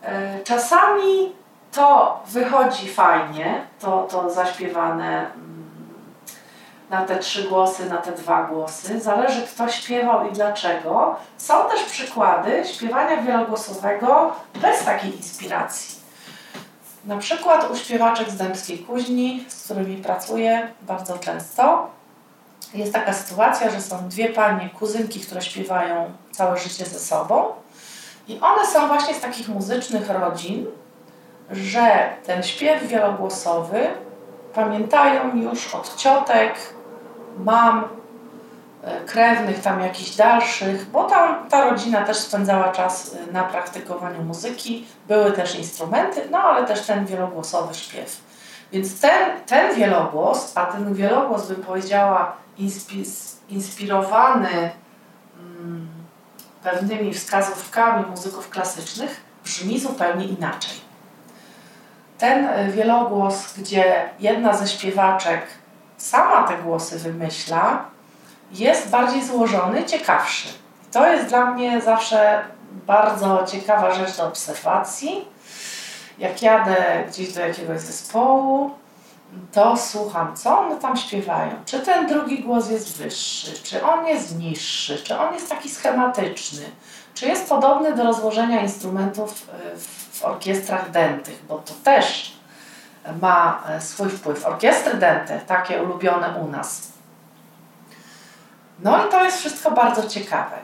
Yy, 0.03 0.09
czasami 0.45 1.33
to 1.73 2.21
wychodzi 2.27 2.89
fajnie, 2.89 3.61
to, 3.81 4.07
to 4.11 4.31
zaśpiewane 4.31 5.19
mm, 5.35 5.52
na 6.93 7.05
te 7.05 7.19
trzy 7.19 7.43
głosy, 7.43 7.91
na 7.91 7.97
te 7.97 8.13
dwa 8.13 8.43
głosy. 8.43 9.01
Zależy 9.01 9.43
kto 9.43 9.69
śpiewał 9.69 10.29
i 10.29 10.33
dlaczego. 10.33 11.17
Są 11.39 11.69
też 11.69 11.83
przykłady 11.83 12.63
śpiewania 12.65 13.23
wielogłosowego 13.23 14.33
bez 14.55 14.85
takiej 14.85 15.17
inspiracji. 15.17 16.03
Na 17.05 17.17
przykład 17.17 17.71
u 17.71 17.77
śpiewaczek 17.77 18.31
z 18.31 18.37
Dębskiej 18.37 18.79
Kuźni, 18.79 19.45
z 19.49 19.65
którymi 19.65 19.97
pracuję 19.97 20.69
bardzo 20.83 21.19
często, 21.19 21.91
jest 22.75 22.93
taka 22.93 23.13
sytuacja, 23.13 23.71
że 23.71 23.81
są 23.81 24.09
dwie 24.09 24.29
panie, 24.29 24.71
kuzynki, 24.79 25.21
które 25.21 25.43
śpiewają 25.43 26.13
całe 26.31 26.59
życie 26.59 26.85
ze 26.85 26.99
sobą 26.99 27.45
i 28.29 28.41
one 28.41 28.67
są 28.67 28.89
właśnie 28.89 29.15
z 29.15 29.21
takich 29.21 29.49
muzycznych 29.49 30.11
rodzin, 30.11 30.67
że 31.51 32.09
ten 32.27 32.43
śpiew 32.43 32.87
wielogłosowy 32.87 33.89
pamiętają 34.55 35.37
już 35.37 35.75
od 35.75 35.97
ciotek, 35.97 36.55
mam, 37.39 37.85
e, 38.83 39.01
krewnych 39.01 39.61
tam 39.61 39.81
jakichś 39.81 40.17
dalszych, 40.17 40.91
bo 40.91 41.05
tam 41.05 41.49
ta 41.49 41.71
rodzina 41.71 42.03
też 42.03 42.17
spędzała 42.17 42.73
czas 42.73 43.15
e, 43.29 43.33
na 43.33 43.45
praktykowaniu 43.45 44.23
muzyki, 44.23 44.87
były 45.09 45.33
też 45.33 45.55
instrumenty, 45.55 46.21
no 46.31 46.39
ale 46.39 46.67
też 46.67 46.87
ten 46.87 47.07
wielogłosowy 47.07 47.75
śpiew. 47.75 48.21
Więc 48.73 49.01
ten, 49.01 49.41
ten 49.47 49.75
wielogłos, 49.77 50.53
a 50.55 50.67
ten 50.67 50.95
wielogłos 50.95 51.49
bym 51.49 51.63
powiedziała 51.63 52.37
inspirowany 53.49 54.71
mm, 55.39 55.89
pewnymi 56.63 57.15
wskazówkami 57.15 58.07
muzyków 58.07 58.51
klasycznych, 58.51 59.21
brzmi 59.45 59.81
zupełnie 59.81 60.25
inaczej. 60.25 60.75
Ten 62.19 62.47
e, 62.47 62.69
wielogłos, 62.69 63.55
gdzie 63.59 64.11
jedna 64.21 64.57
ze 64.57 64.69
śpiewaczek 64.69 65.43
sama 66.03 66.49
te 66.49 66.59
głosy 66.59 66.99
wymyśla, 66.99 67.85
jest 68.53 68.91
bardziej 68.91 69.25
złożony, 69.25 69.85
ciekawszy. 69.85 70.49
I 70.83 70.93
to 70.93 71.13
jest 71.13 71.29
dla 71.29 71.47
mnie 71.47 71.81
zawsze 71.81 72.45
bardzo 72.87 73.45
ciekawa 73.47 73.95
rzecz 73.95 74.17
do 74.17 74.27
obserwacji. 74.27 75.25
Jak 76.19 76.43
jadę 76.43 77.05
gdzieś 77.09 77.33
do 77.33 77.41
jakiegoś 77.41 77.81
zespołu, 77.81 78.71
to 79.53 79.77
słucham, 79.77 80.37
co 80.37 80.59
one 80.59 80.77
tam 80.77 80.97
śpiewają. 80.97 81.53
Czy 81.67 81.81
ten 81.81 82.07
drugi 82.07 82.43
głos 82.43 82.71
jest 82.71 82.97
wyższy, 82.97 83.53
czy 83.63 83.85
on 83.85 84.07
jest 84.07 84.39
niższy, 84.39 84.99
czy 84.99 85.19
on 85.19 85.35
jest 85.35 85.49
taki 85.49 85.71
schematyczny, 85.71 86.63
czy 87.15 87.27
jest 87.27 87.49
podobny 87.49 87.95
do 87.95 88.03
rozłożenia 88.05 88.63
instrumentów 88.63 89.49
e, 89.49 89.79
w 90.13 90.25
orkiestrach 90.25 90.91
dętych, 90.91 91.43
bo 91.49 91.59
to 91.59 91.75
też 91.85 92.33
ma 93.21 93.63
e, 93.69 93.81
swój 93.81 94.09
wpływ. 94.09 94.47
Orkiestry 94.47 94.95
dęte, 94.95 95.41
takie 95.41 95.83
ulubione 95.83 96.29
u 96.29 96.49
nas. 96.49 96.93
No 98.83 99.07
i 99.07 99.11
to 99.11 99.25
jest 99.25 99.39
wszystko 99.39 99.71
bardzo 99.71 100.09
ciekawe. 100.09 100.57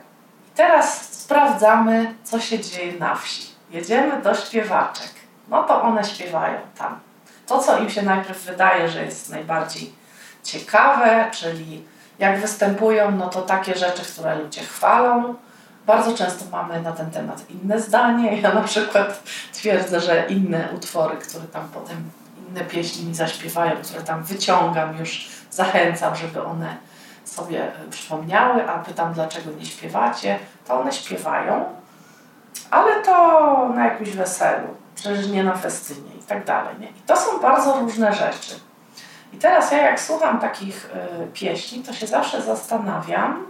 Teraz 0.54 1.12
sprawdzamy, 1.12 2.14
co 2.24 2.40
się 2.40 2.58
dzieje 2.60 2.98
na 2.98 3.14
wsi. 3.14 3.48
Jedziemy 3.70 4.22
do 4.22 4.34
śpiewaczek. 4.34 5.10
No 5.48 5.62
to 5.62 5.82
one 5.82 6.04
śpiewają 6.04 6.58
tam. 6.78 7.00
To, 7.46 7.58
co 7.58 7.78
im 7.78 7.90
się 7.90 8.02
najpierw 8.02 8.44
wydaje, 8.44 8.88
że 8.88 9.04
jest 9.04 9.30
najbardziej 9.30 9.92
ciekawe, 10.42 11.30
czyli 11.32 11.84
jak 12.18 12.40
występują, 12.40 13.10
no 13.10 13.28
to 13.28 13.42
takie 13.42 13.74
rzeczy, 13.74 14.02
które 14.02 14.38
ludzie 14.38 14.60
chwalą. 14.60 15.34
Bardzo 15.86 16.14
często 16.14 16.44
mamy 16.52 16.82
na 16.82 16.92
ten 16.92 17.10
temat 17.10 17.50
inne 17.50 17.80
zdanie. 17.80 18.40
Ja 18.40 18.54
na 18.54 18.62
przykład 18.62 19.22
twierdzę, 19.52 20.00
że 20.00 20.26
inne 20.26 20.68
utwory, 20.76 21.16
które 21.16 21.44
tam 21.44 21.68
potem 21.68 22.10
inne 22.48 22.64
pieśni 22.64 23.06
mi 23.06 23.14
zaśpiewają, 23.14 23.76
które 23.82 24.02
tam 24.02 24.22
wyciągam 24.24 24.96
już, 24.96 25.28
zachęcam, 25.50 26.16
żeby 26.16 26.44
one 26.44 26.76
sobie 27.24 27.62
e, 27.62 27.90
przypomniały, 27.90 28.68
a 28.68 28.78
pytam, 28.78 29.12
dlaczego 29.12 29.50
nie 29.50 29.66
śpiewacie, 29.66 30.38
to 30.66 30.80
one 30.80 30.92
śpiewają, 30.92 31.64
ale 32.70 33.02
to 33.02 33.68
na 33.74 33.84
jakimś 33.84 34.10
weselu, 34.10 34.68
przecież 34.94 35.26
nie 35.26 35.44
na 35.44 35.56
festynie 35.56 36.14
i 36.20 36.22
tak 36.22 36.44
dalej. 36.44 36.74
Nie? 36.80 36.88
I 36.88 37.02
to 37.06 37.16
są 37.16 37.38
bardzo 37.38 37.80
różne 37.80 38.14
rzeczy. 38.14 38.60
I 39.32 39.36
teraz 39.36 39.72
ja 39.72 39.78
jak 39.78 40.00
słucham 40.00 40.40
takich 40.40 40.84
y, 40.84 41.26
pieśni, 41.32 41.82
to 41.82 41.92
się 41.92 42.06
zawsze 42.06 42.42
zastanawiam, 42.42 43.46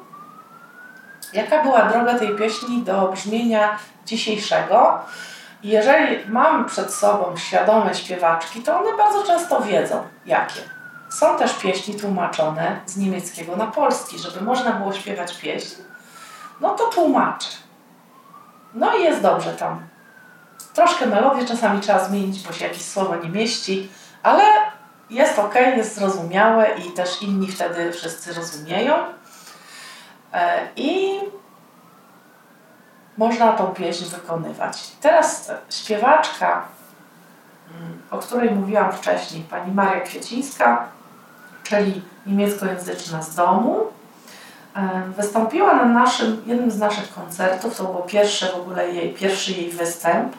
jaka 1.32 1.62
była 1.62 1.82
droga 1.82 2.18
tej 2.18 2.36
pieśni 2.36 2.82
do 2.82 3.08
brzmienia 3.08 3.78
dzisiejszego, 4.06 5.00
jeżeli 5.62 6.28
mam 6.28 6.64
przed 6.64 6.94
sobą 6.94 7.36
świadome 7.36 7.94
śpiewaczki, 7.94 8.62
to 8.62 8.80
one 8.80 8.96
bardzo 8.96 9.22
często 9.22 9.60
wiedzą, 9.60 10.06
jakie. 10.26 10.60
Są 11.10 11.38
też 11.38 11.54
pieśni 11.54 11.94
tłumaczone 11.94 12.80
z 12.86 12.96
niemieckiego 12.96 13.56
na 13.56 13.66
polski, 13.66 14.18
żeby 14.18 14.40
można 14.40 14.72
było 14.72 14.92
śpiewać 14.92 15.38
pieśń, 15.38 15.82
no 16.60 16.74
to 16.74 16.86
tłumaczę. 16.86 17.48
No 18.74 18.96
i 18.96 19.02
jest 19.02 19.22
dobrze 19.22 19.52
tam. 19.52 19.88
Troszkę 20.74 21.06
melodię 21.06 21.46
czasami 21.46 21.80
trzeba 21.80 22.04
zmienić, 22.04 22.46
bo 22.46 22.52
się 22.52 22.64
jakieś 22.64 22.84
słowo 22.84 23.16
nie 23.16 23.28
mieści, 23.28 23.90
ale 24.22 24.42
jest 25.10 25.38
ok, 25.38 25.54
jest 25.54 25.94
zrozumiałe 25.94 26.68
i 26.78 26.92
też 26.92 27.22
inni 27.22 27.48
wtedy 27.48 27.92
wszyscy 27.92 28.34
rozumieją. 28.34 28.94
E, 30.32 30.68
I 30.76 31.20
można 33.18 33.52
tą 33.52 33.66
pieśń 33.66 34.04
wykonywać. 34.04 34.90
Teraz 35.00 35.50
śpiewaczka, 35.70 36.62
mm, 37.80 38.02
o 38.10 38.18
której 38.18 38.50
mówiłam 38.50 38.92
wcześniej, 38.92 39.42
pani 39.42 39.72
Maria 39.72 40.00
Kwiecińska, 40.00 40.84
czyli 41.62 42.02
niemieckojęzyczna 42.26 43.22
z 43.22 43.34
domu, 43.34 43.80
e, 44.76 45.02
wystąpiła 45.16 45.74
na 45.74 45.84
naszym, 45.84 46.42
jednym 46.46 46.70
z 46.70 46.78
naszych 46.78 47.14
koncertów, 47.14 47.76
to 47.76 47.84
był 47.84 48.02
pierwszy 48.02 48.46
w 48.46 48.54
ogóle 48.54 48.90
jej, 48.90 49.14
pierwszy 49.14 49.52
jej 49.52 49.70
występ. 49.70 50.36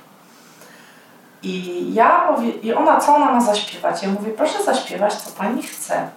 I 1.43 1.85
ja 1.93 2.35
i 2.61 2.73
ona, 2.73 2.99
co 2.99 3.15
ona 3.15 3.31
ma 3.31 3.41
zaśpiewać? 3.41 4.03
Ja 4.03 4.09
mówię, 4.09 4.31
proszę 4.31 4.63
zaśpiewać, 4.63 5.13
co 5.13 5.31
pani 5.31 5.63
chce. 5.63 6.09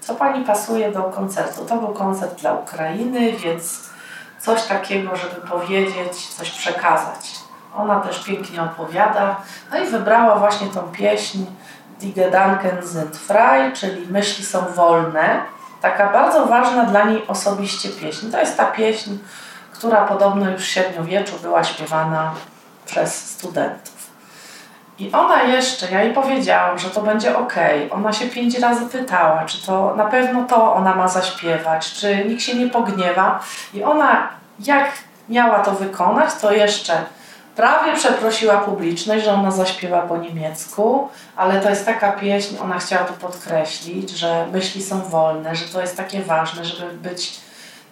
Co 0.00 0.14
pani 0.14 0.44
pasuje 0.44 0.92
do 0.92 1.02
koncertu? 1.02 1.64
To 1.64 1.76
był 1.76 1.88
koncert 1.88 2.40
dla 2.40 2.54
Ukrainy, 2.54 3.32
więc 3.32 3.93
coś 4.44 4.62
takiego, 4.62 5.16
żeby 5.16 5.34
powiedzieć, 5.48 6.26
coś 6.26 6.50
przekazać. 6.50 7.30
Ona 7.76 8.00
też 8.00 8.24
pięknie 8.24 8.62
opowiada. 8.62 9.36
No 9.70 9.78
i 9.78 9.86
wybrała 9.86 10.38
właśnie 10.38 10.66
tą 10.66 10.80
pieśń 10.80 11.38
Die 12.00 12.12
Gedanken 12.12 12.88
sind 12.88 13.16
frei, 13.16 13.72
czyli 13.72 14.06
myśli 14.06 14.44
są 14.44 14.60
wolne. 14.76 15.40
Taka 15.80 16.12
bardzo 16.12 16.46
ważna 16.46 16.84
dla 16.84 17.04
niej 17.04 17.26
osobiście 17.28 17.88
pieśń. 17.88 18.30
To 18.30 18.40
jest 18.40 18.56
ta 18.56 18.64
pieśń, 18.64 19.10
która 19.72 20.04
podobno 20.04 20.50
już 20.50 20.62
w 20.62 20.66
średniowieczu 20.66 21.32
była 21.42 21.64
śpiewana 21.64 22.34
przez 22.86 23.30
studentów. 23.30 23.93
I 24.98 25.12
ona 25.12 25.42
jeszcze, 25.42 25.90
ja 25.90 26.02
jej 26.02 26.14
powiedziałam, 26.14 26.78
że 26.78 26.90
to 26.90 27.00
będzie 27.00 27.38
ok. 27.38 27.54
Ona 27.90 28.12
się 28.12 28.26
pięć 28.26 28.58
razy 28.58 28.86
pytała, 28.86 29.44
czy 29.44 29.66
to 29.66 29.94
na 29.96 30.04
pewno 30.04 30.44
to 30.44 30.74
ona 30.74 30.94
ma 30.94 31.08
zaśpiewać, 31.08 31.92
czy 31.92 32.24
nikt 32.24 32.42
się 32.42 32.54
nie 32.54 32.70
pogniewa. 32.70 33.40
I 33.74 33.82
ona, 33.82 34.28
jak 34.60 34.90
miała 35.28 35.58
to 35.58 35.72
wykonać, 35.72 36.34
to 36.40 36.52
jeszcze 36.52 36.92
prawie 37.56 37.94
przeprosiła 37.94 38.56
publiczność, 38.56 39.24
że 39.24 39.32
ona 39.32 39.50
zaśpiewa 39.50 40.02
po 40.02 40.16
niemiecku, 40.16 41.08
ale 41.36 41.60
to 41.60 41.70
jest 41.70 41.86
taka 41.86 42.12
pieśń, 42.12 42.56
ona 42.62 42.78
chciała 42.78 43.04
tu 43.04 43.12
podkreślić, 43.12 44.10
że 44.10 44.46
myśli 44.52 44.82
są 44.82 45.00
wolne, 45.00 45.56
że 45.56 45.64
to 45.64 45.80
jest 45.80 45.96
takie 45.96 46.22
ważne, 46.22 46.64
żeby 46.64 46.92
być 46.92 47.40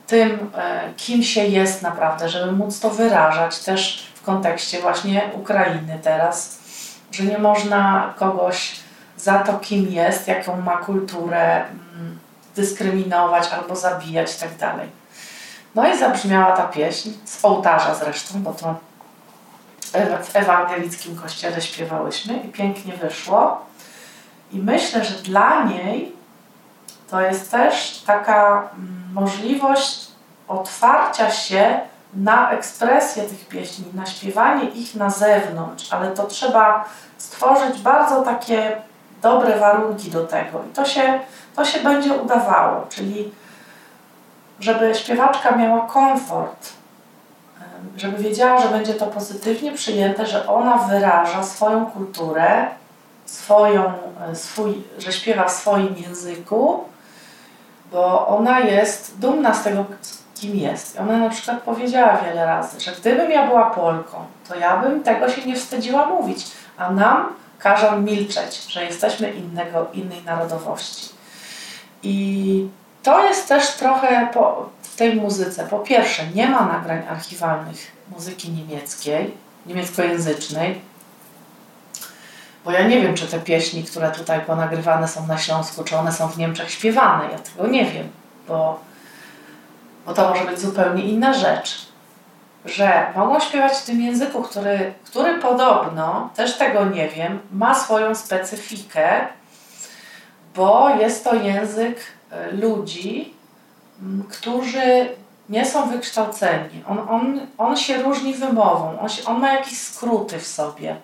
tym, 0.06 0.50
e, 0.56 0.80
kim 0.96 1.22
się 1.22 1.44
jest 1.44 1.82
naprawdę, 1.82 2.28
żeby 2.28 2.52
móc 2.52 2.80
to 2.80 2.90
wyrażać 2.90 3.58
też 3.58 4.06
w 4.14 4.22
kontekście 4.22 4.80
właśnie 4.80 5.30
Ukrainy 5.34 5.98
teraz, 6.02 6.61
że 7.12 7.24
nie 7.24 7.38
można 7.38 8.14
kogoś 8.16 8.80
za 9.16 9.38
to, 9.38 9.58
kim 9.58 9.88
jest, 9.88 10.28
jaką 10.28 10.60
ma 10.60 10.76
kulturę, 10.76 11.64
mm, 11.64 12.18
dyskryminować 12.56 13.48
albo 13.52 13.76
zabijać 13.76 14.36
i 14.36 14.58
tak. 14.58 14.76
No 15.74 15.94
i 15.94 15.98
zabrzmiała 15.98 16.56
ta 16.56 16.62
pieśń, 16.62 17.10
z 17.24 17.44
ołtarza 17.44 17.94
zresztą, 17.94 18.42
bo 18.42 18.52
to 18.52 18.74
w 20.22 20.36
ewangelickim 20.36 21.16
kościele 21.16 21.62
śpiewałyśmy 21.62 22.36
i 22.36 22.48
pięknie 22.48 22.92
wyszło. 22.92 23.66
I 24.52 24.58
myślę, 24.58 25.04
że 25.04 25.14
dla 25.14 25.64
niej 25.64 26.12
to 27.10 27.20
jest 27.20 27.50
też 27.50 28.02
taka 28.06 28.68
mm, 28.74 29.02
możliwość 29.12 30.06
otwarcia 30.48 31.30
się 31.30 31.80
na 32.14 32.50
ekspresję 32.50 33.22
tych 33.22 33.48
pieśni, 33.48 33.84
na 33.94 34.06
śpiewanie 34.06 34.64
ich 34.64 34.94
na 34.94 35.10
zewnątrz, 35.10 35.92
ale 35.92 36.10
to 36.10 36.26
trzeba 36.26 36.84
stworzyć 37.18 37.80
bardzo 37.80 38.22
takie 38.22 38.76
dobre 39.22 39.58
warunki 39.58 40.10
do 40.10 40.26
tego. 40.26 40.62
I 40.70 40.74
to 40.74 40.84
się, 40.84 41.20
to 41.56 41.64
się 41.64 41.80
będzie 41.80 42.14
udawało, 42.14 42.86
czyli 42.88 43.32
żeby 44.60 44.94
śpiewaczka 44.94 45.56
miała 45.56 45.86
komfort, 45.86 46.72
żeby 47.96 48.22
wiedziała, 48.22 48.60
że 48.60 48.68
będzie 48.68 48.94
to 48.94 49.06
pozytywnie 49.06 49.72
przyjęte, 49.72 50.26
że 50.26 50.46
ona 50.46 50.78
wyraża 50.78 51.42
swoją 51.42 51.86
kulturę, 51.86 52.66
swoją, 53.26 53.92
e, 54.30 54.36
swój, 54.36 54.84
że 54.98 55.12
śpiewa 55.12 55.44
w 55.44 55.52
swoim 55.52 55.96
języku, 55.96 56.84
bo 57.92 58.28
ona 58.28 58.60
jest 58.60 59.18
dumna 59.18 59.54
z 59.54 59.62
tego, 59.62 59.84
kim 60.42 60.56
jest. 60.56 60.94
I 60.94 60.98
ona 60.98 61.18
na 61.18 61.30
przykład 61.30 61.62
powiedziała 61.62 62.16
wiele 62.16 62.46
razy, 62.46 62.80
że 62.80 62.92
gdybym 62.92 63.30
ja 63.30 63.46
była 63.46 63.70
Polką, 63.70 64.18
to 64.48 64.56
ja 64.58 64.76
bym 64.76 65.02
tego 65.02 65.30
się 65.30 65.46
nie 65.46 65.56
wstydziła 65.56 66.06
mówić, 66.06 66.46
a 66.76 66.90
nam 66.90 67.28
każą 67.58 68.00
milczeć, 68.00 68.64
że 68.68 68.84
jesteśmy 68.84 69.30
innego, 69.30 69.86
innej 69.92 70.22
narodowości. 70.22 71.08
I 72.02 72.68
to 73.02 73.24
jest 73.24 73.48
też 73.48 73.70
trochę 73.70 74.28
po, 74.34 74.68
w 74.82 74.96
tej 74.96 75.16
muzyce. 75.16 75.66
Po 75.66 75.78
pierwsze, 75.78 76.22
nie 76.34 76.48
ma 76.48 76.66
nagrań 76.66 77.02
archiwalnych 77.10 77.92
muzyki 78.10 78.50
niemieckiej, 78.50 79.34
niemieckojęzycznej, 79.66 80.80
bo 82.64 82.70
ja 82.70 82.88
nie 82.88 83.02
wiem, 83.02 83.14
czy 83.14 83.26
te 83.26 83.38
pieśni, 83.38 83.84
które 83.84 84.10
tutaj 84.10 84.40
ponagrywane 84.40 85.08
są 85.08 85.26
na 85.26 85.38
Śląsku, 85.38 85.84
czy 85.84 85.96
one 85.96 86.12
są 86.12 86.28
w 86.28 86.38
Niemczech 86.38 86.70
śpiewane. 86.70 87.24
Ja 87.32 87.38
tego 87.38 87.66
nie 87.66 87.84
wiem, 87.84 88.08
bo, 88.48 88.80
bo 90.06 90.14
to 90.14 90.28
może 90.28 90.44
być 90.44 90.60
zupełnie 90.60 91.02
inna 91.02 91.34
rzecz. 91.34 91.86
Że 92.64 93.12
mogą 93.16 93.40
śpiewać 93.40 93.72
w 93.72 93.84
tym 93.84 94.00
języku, 94.00 94.42
który, 94.42 94.94
który 95.04 95.34
podobno, 95.34 96.30
też 96.36 96.56
tego 96.58 96.84
nie 96.84 97.08
wiem, 97.08 97.38
ma 97.52 97.74
swoją 97.74 98.14
specyfikę, 98.14 99.26
bo 100.56 100.90
jest 101.00 101.24
to 101.24 101.34
język 101.34 101.98
e, 102.30 102.52
ludzi, 102.52 103.34
którzy 104.28 105.08
nie 105.48 105.66
są 105.66 105.90
wykształceni. 105.90 106.82
On, 106.88 106.98
on, 107.08 107.40
on 107.58 107.76
się 107.76 108.02
różni 108.02 108.34
wymową, 108.34 109.00
on, 109.00 109.08
się, 109.08 109.24
on 109.24 109.40
ma 109.40 109.52
jakieś 109.52 109.78
skróty 109.78 110.38
w 110.38 110.46
sobie. 110.46 110.96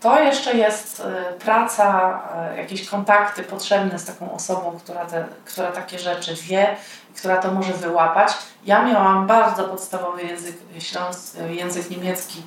To 0.00 0.20
jeszcze 0.20 0.54
jest 0.54 1.00
e, 1.00 1.32
praca, 1.32 2.20
e, 2.36 2.56
jakieś 2.56 2.88
kontakty 2.88 3.42
potrzebne 3.42 3.98
z 3.98 4.04
taką 4.04 4.32
osobą, 4.32 4.78
która, 4.84 5.04
te, 5.04 5.24
która 5.44 5.72
takie 5.72 5.98
rzeczy 5.98 6.34
wie, 6.34 6.76
która 7.16 7.36
to 7.36 7.50
może 7.50 7.72
wyłapać. 7.72 8.32
Ja 8.64 8.84
miałam 8.84 9.26
bardzo 9.26 9.64
podstawowy 9.64 10.22
język, 10.22 10.56
śląs, 10.78 11.36
język 11.48 11.90
niemiecki 11.90 12.42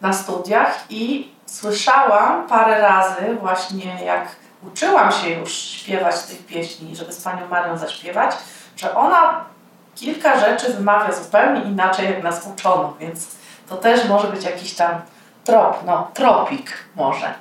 na 0.00 0.12
studiach 0.12 0.78
i 0.90 1.32
słyszałam 1.46 2.46
parę 2.48 2.80
razy 2.80 3.36
właśnie 3.40 4.04
jak 4.04 4.28
uczyłam 4.66 5.12
się 5.12 5.30
już 5.30 5.52
śpiewać 5.54 6.22
tych 6.22 6.46
pieśni, 6.46 6.96
żeby 6.96 7.12
z 7.12 7.22
Panią 7.22 7.48
Marią 7.48 7.78
zaśpiewać, 7.78 8.36
że 8.76 8.94
ona 8.94 9.44
kilka 9.94 10.40
rzeczy 10.40 10.72
wymawia 10.72 11.12
zupełnie 11.12 11.62
inaczej, 11.62 12.06
jak 12.06 12.22
nas 12.22 12.46
uczono, 12.46 12.94
więc 13.00 13.26
to 13.68 13.76
też 13.76 14.08
może 14.08 14.28
być 14.28 14.44
jakiś 14.44 14.74
tam 14.74 15.00
trop, 15.44 15.84
no, 15.84 16.10
tropik 16.14 16.70
może. 16.94 17.34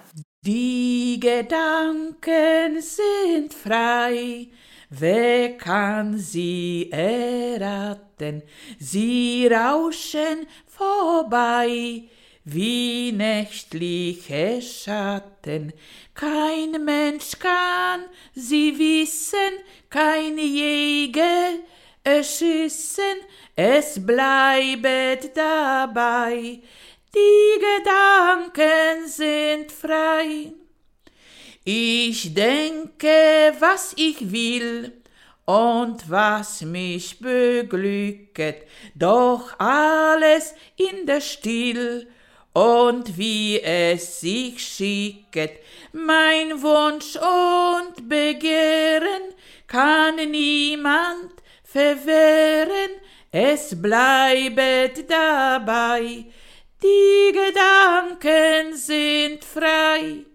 Die 0.43 1.19
Gedanken 1.19 2.81
sind 2.81 3.53
frei, 3.53 4.47
wer 4.89 5.57
kann 5.57 6.17
sie 6.17 6.89
erraten? 6.91 8.41
Sie 8.79 9.47
rauschen 9.47 10.47
vorbei, 10.65 12.05
wie 12.43 13.11
nächtliche 13.11 14.61
Schatten. 14.61 15.73
Kein 16.15 16.83
Mensch 16.83 17.37
kann 17.37 18.05
sie 18.33 18.77
wissen, 18.79 19.53
kein 19.91 20.39
Jäger 20.39 21.59
erschießen, 22.03 23.17
es 23.55 24.03
bleibet 24.03 25.37
dabei, 25.37 26.61
die 27.15 27.59
Gedanken 27.59 29.07
sind 29.07 29.71
frei. 29.71 30.53
Ich 31.63 32.33
denke, 32.33 33.55
was 33.59 33.93
ich 33.97 34.31
will, 34.31 35.01
und 35.45 36.09
was 36.09 36.61
mich 36.61 37.19
beglücket, 37.19 38.63
doch 38.95 39.59
alles 39.59 40.53
in 40.77 41.05
der 41.05 41.19
Still 41.19 42.07
und 42.53 43.17
wie 43.17 43.59
es 43.61 44.21
sich 44.21 44.63
schicket, 44.63 45.59
mein 45.91 46.61
Wunsch 46.61 47.17
und 47.17 48.07
Begehren 48.07 49.33
kann 49.67 50.15
niemand 50.15 51.33
verwehren, 51.63 52.91
es 53.31 53.81
bleibet 53.81 55.09
dabei, 55.09 56.25
die 56.83 57.31
Gedanken 57.31 58.75
sind 58.75 59.43
frei. 59.43 60.25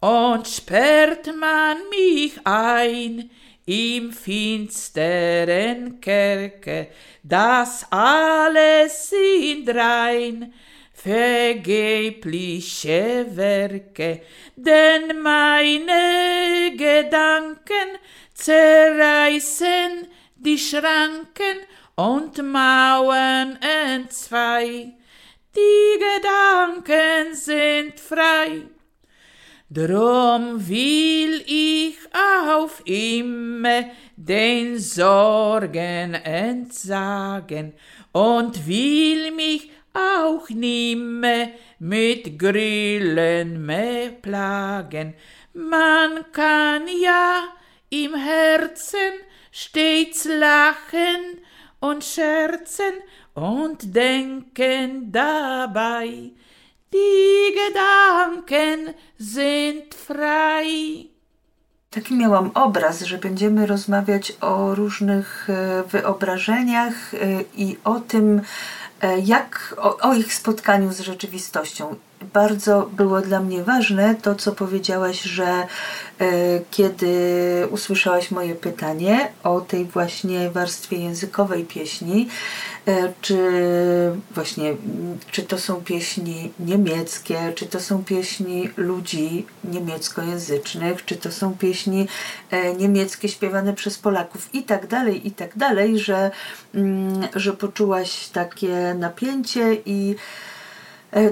Und 0.00 0.46
sperrt 0.46 1.26
man 1.36 1.78
mich 1.90 2.38
ein 2.44 3.30
im 3.66 4.12
finsteren 4.12 6.00
Kerker, 6.00 6.86
das 7.22 7.84
alles 7.90 9.10
sind 9.10 9.68
rein, 9.68 10.54
vergebliche 10.94 11.66
Werke, 13.30 14.22
denn 14.56 15.20
meine 15.20 16.72
Gedanken 16.76 17.98
zerreißen 18.34 20.06
die 20.36 20.58
Schranken 20.58 21.58
und 21.96 22.38
Mauern 22.38 23.58
entzwei. 23.60 24.97
Die 25.58 25.98
Gedanken 25.98 27.34
sind 27.34 27.98
frei. 27.98 28.62
Drum 29.68 30.68
will 30.68 31.42
ich 31.46 31.96
auf 32.46 32.82
immer 32.84 33.84
den 34.16 34.78
Sorgen 34.78 36.14
entsagen 36.14 37.74
und 38.12 38.66
will 38.66 39.32
mich 39.32 39.70
auch 39.92 40.48
nimmer 40.48 41.48
mit 41.80 42.38
Grillen 42.38 43.66
mehr 43.66 44.10
plagen. 44.10 45.14
Man 45.54 46.24
kann 46.32 46.86
ja 47.02 47.48
im 47.90 48.14
Herzen 48.14 49.12
stets 49.50 50.24
lachen 50.24 51.42
und 51.80 52.04
scherzen 52.04 52.94
und 53.42 53.94
denken 53.94 55.12
dabei, 55.12 56.30
die 56.92 57.54
Gedanken 57.54 58.94
sind 59.18 59.94
frei. 59.94 61.08
Taki 61.90 62.14
miałam 62.14 62.50
obraz, 62.54 63.02
że 63.02 63.18
będziemy 63.18 63.66
rozmawiać 63.66 64.32
o 64.40 64.74
różnych 64.74 65.50
e, 65.50 65.82
wyobrażeniach 65.82 67.14
e, 67.14 67.18
i 67.56 67.76
o 67.84 68.00
tym, 68.00 68.42
e, 69.00 69.18
jak 69.18 69.74
o, 69.78 69.98
o, 69.98 70.14
ich 70.14 70.34
spotkaniu 70.34 70.92
z 70.92 71.00
rzeczywistością. 71.00 71.96
Bardzo 72.32 72.90
było 72.92 73.20
dla 73.20 73.40
mnie 73.40 73.64
ważne 73.64 74.14
to, 74.14 74.34
co 74.34 74.52
powiedziałaś, 74.52 75.22
że 75.22 75.46
e, 75.46 75.66
kiedy 76.70 77.08
usłyszałaś 77.70 78.30
moje 78.30 78.54
pytanie 78.54 79.32
o 79.42 79.60
tej 79.60 79.84
właśnie 79.84 80.50
warstwie 80.50 80.96
językowej 80.96 81.64
pieśni, 81.64 82.28
e, 82.86 83.12
czy 83.20 83.38
właśnie, 84.30 84.74
czy 85.30 85.42
to 85.42 85.58
są 85.58 85.80
pieśni 85.80 86.52
niemieckie, 86.60 87.52
czy 87.54 87.66
to 87.66 87.80
są 87.80 88.04
pieśni 88.04 88.70
ludzi 88.76 89.46
niemieckojęzycznych, 89.64 91.04
czy 91.04 91.16
to 91.16 91.32
są 91.32 91.56
pieśni 91.56 92.08
e, 92.50 92.74
niemieckie 92.74 93.28
śpiewane 93.28 93.72
przez 93.72 93.98
Polaków 93.98 94.54
i 94.54 94.62
tak 94.62 94.86
dalej, 94.86 95.26
i 95.26 95.30
tak 95.30 95.56
dalej, 95.56 95.98
że, 95.98 96.30
mm, 96.74 97.28
że 97.34 97.52
poczułaś 97.52 98.28
takie 98.28 98.94
napięcie 98.98 99.76
i 99.86 100.16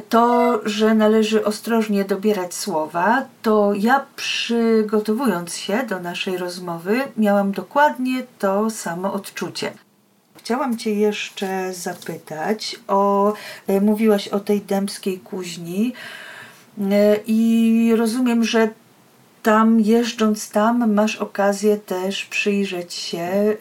to, 0.09 0.61
że 0.64 0.95
należy 0.95 1.45
ostrożnie 1.45 2.05
dobierać 2.05 2.55
słowa, 2.55 3.22
to 3.43 3.72
ja 3.74 4.07
przygotowując 4.16 5.57
się 5.57 5.83
do 5.89 6.01
naszej 6.01 6.39
rozmowy 6.39 7.01
miałam 7.16 7.53
dokładnie 7.53 8.22
to 8.39 8.70
samo 8.70 9.12
odczucie. 9.12 9.72
Chciałam 10.37 10.77
Cię 10.77 10.95
jeszcze 10.95 11.74
zapytać 11.74 12.77
o, 12.89 13.33
e, 13.66 13.81
mówiłaś 13.81 14.29
o 14.29 14.41
tej 14.41 14.61
dębskiej 14.61 15.18
kuźni 15.18 15.93
e, 16.81 17.16
i 17.27 17.93
rozumiem, 17.97 18.45
że 18.45 18.68
tam 19.43 19.81
jeżdżąc 19.81 20.51
tam 20.51 20.95
masz 20.95 21.16
okazję 21.16 21.77
też 21.77 22.24
przyjrzeć 22.24 22.95
się 22.95 23.57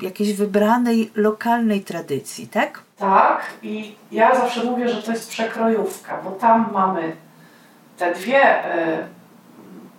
jakiejś 0.00 0.32
wybranej 0.32 1.10
lokalnej 1.14 1.80
tradycji, 1.80 2.48
tak? 2.48 2.87
Tak, 2.98 3.42
i 3.62 3.96
ja 4.12 4.34
zawsze 4.34 4.64
mówię, 4.64 4.88
że 4.88 5.02
to 5.02 5.10
jest 5.10 5.30
przekrojówka, 5.30 6.18
bo 6.24 6.30
tam 6.30 6.70
mamy 6.72 7.16
te 7.98 8.14
dwie 8.14 8.74
y, 8.76 9.06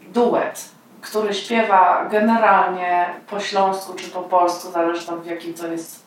duet, 0.07 0.69
który 1.01 1.33
śpiewa 1.33 2.05
generalnie 2.11 3.05
po 3.29 3.39
śląsku 3.39 3.93
czy 3.93 4.09
po 4.09 4.21
polsku, 4.21 4.71
zależy 4.71 5.07
tam 5.07 5.21
w 5.21 5.25
jakim 5.25 5.53
to 5.53 5.67
jest 5.67 6.05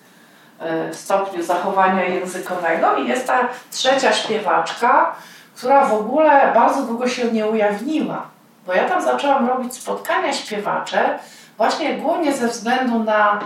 y, 0.90 0.94
stopniu 0.94 1.42
zachowania 1.42 2.04
językowego. 2.04 2.96
I 2.96 3.08
jest 3.08 3.26
ta 3.26 3.48
trzecia 3.70 4.12
śpiewaczka, 4.12 5.14
która 5.56 5.84
w 5.84 5.94
ogóle 5.94 6.52
bardzo 6.54 6.82
długo 6.82 7.08
się 7.08 7.32
nie 7.32 7.46
ujawniła, 7.46 8.26
bo 8.66 8.74
ja 8.74 8.88
tam 8.88 9.02
zaczęłam 9.02 9.48
robić 9.48 9.74
spotkania 9.74 10.32
śpiewacze 10.32 11.18
właśnie 11.56 11.94
głównie 11.94 12.32
ze 12.32 12.48
względu 12.48 12.98
na 12.98 13.40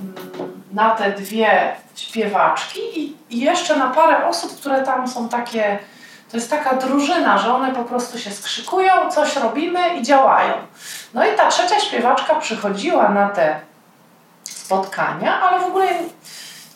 Mm, 0.00 0.62
na 0.72 0.90
te 0.90 1.10
dwie 1.10 1.76
śpiewaczki 1.96 3.00
i, 3.00 3.16
i 3.30 3.40
jeszcze 3.40 3.76
na 3.76 3.90
parę 3.90 4.26
osób, 4.26 4.60
które 4.60 4.82
tam 4.82 5.08
są 5.08 5.28
takie, 5.28 5.78
to 6.30 6.36
jest 6.36 6.50
taka 6.50 6.76
drużyna, 6.76 7.38
że 7.38 7.54
one 7.54 7.72
po 7.74 7.84
prostu 7.84 8.18
się 8.18 8.30
skrzykują, 8.30 9.10
coś 9.10 9.36
robimy 9.36 9.96
i 9.96 10.02
działają. 10.02 10.54
No 11.14 11.26
i 11.26 11.36
ta 11.36 11.48
trzecia 11.48 11.80
śpiewaczka 11.80 12.34
przychodziła 12.34 13.08
na 13.08 13.28
te 13.28 13.60
spotkania, 14.44 15.40
ale 15.40 15.60
w 15.60 15.66
ogóle 15.66 15.86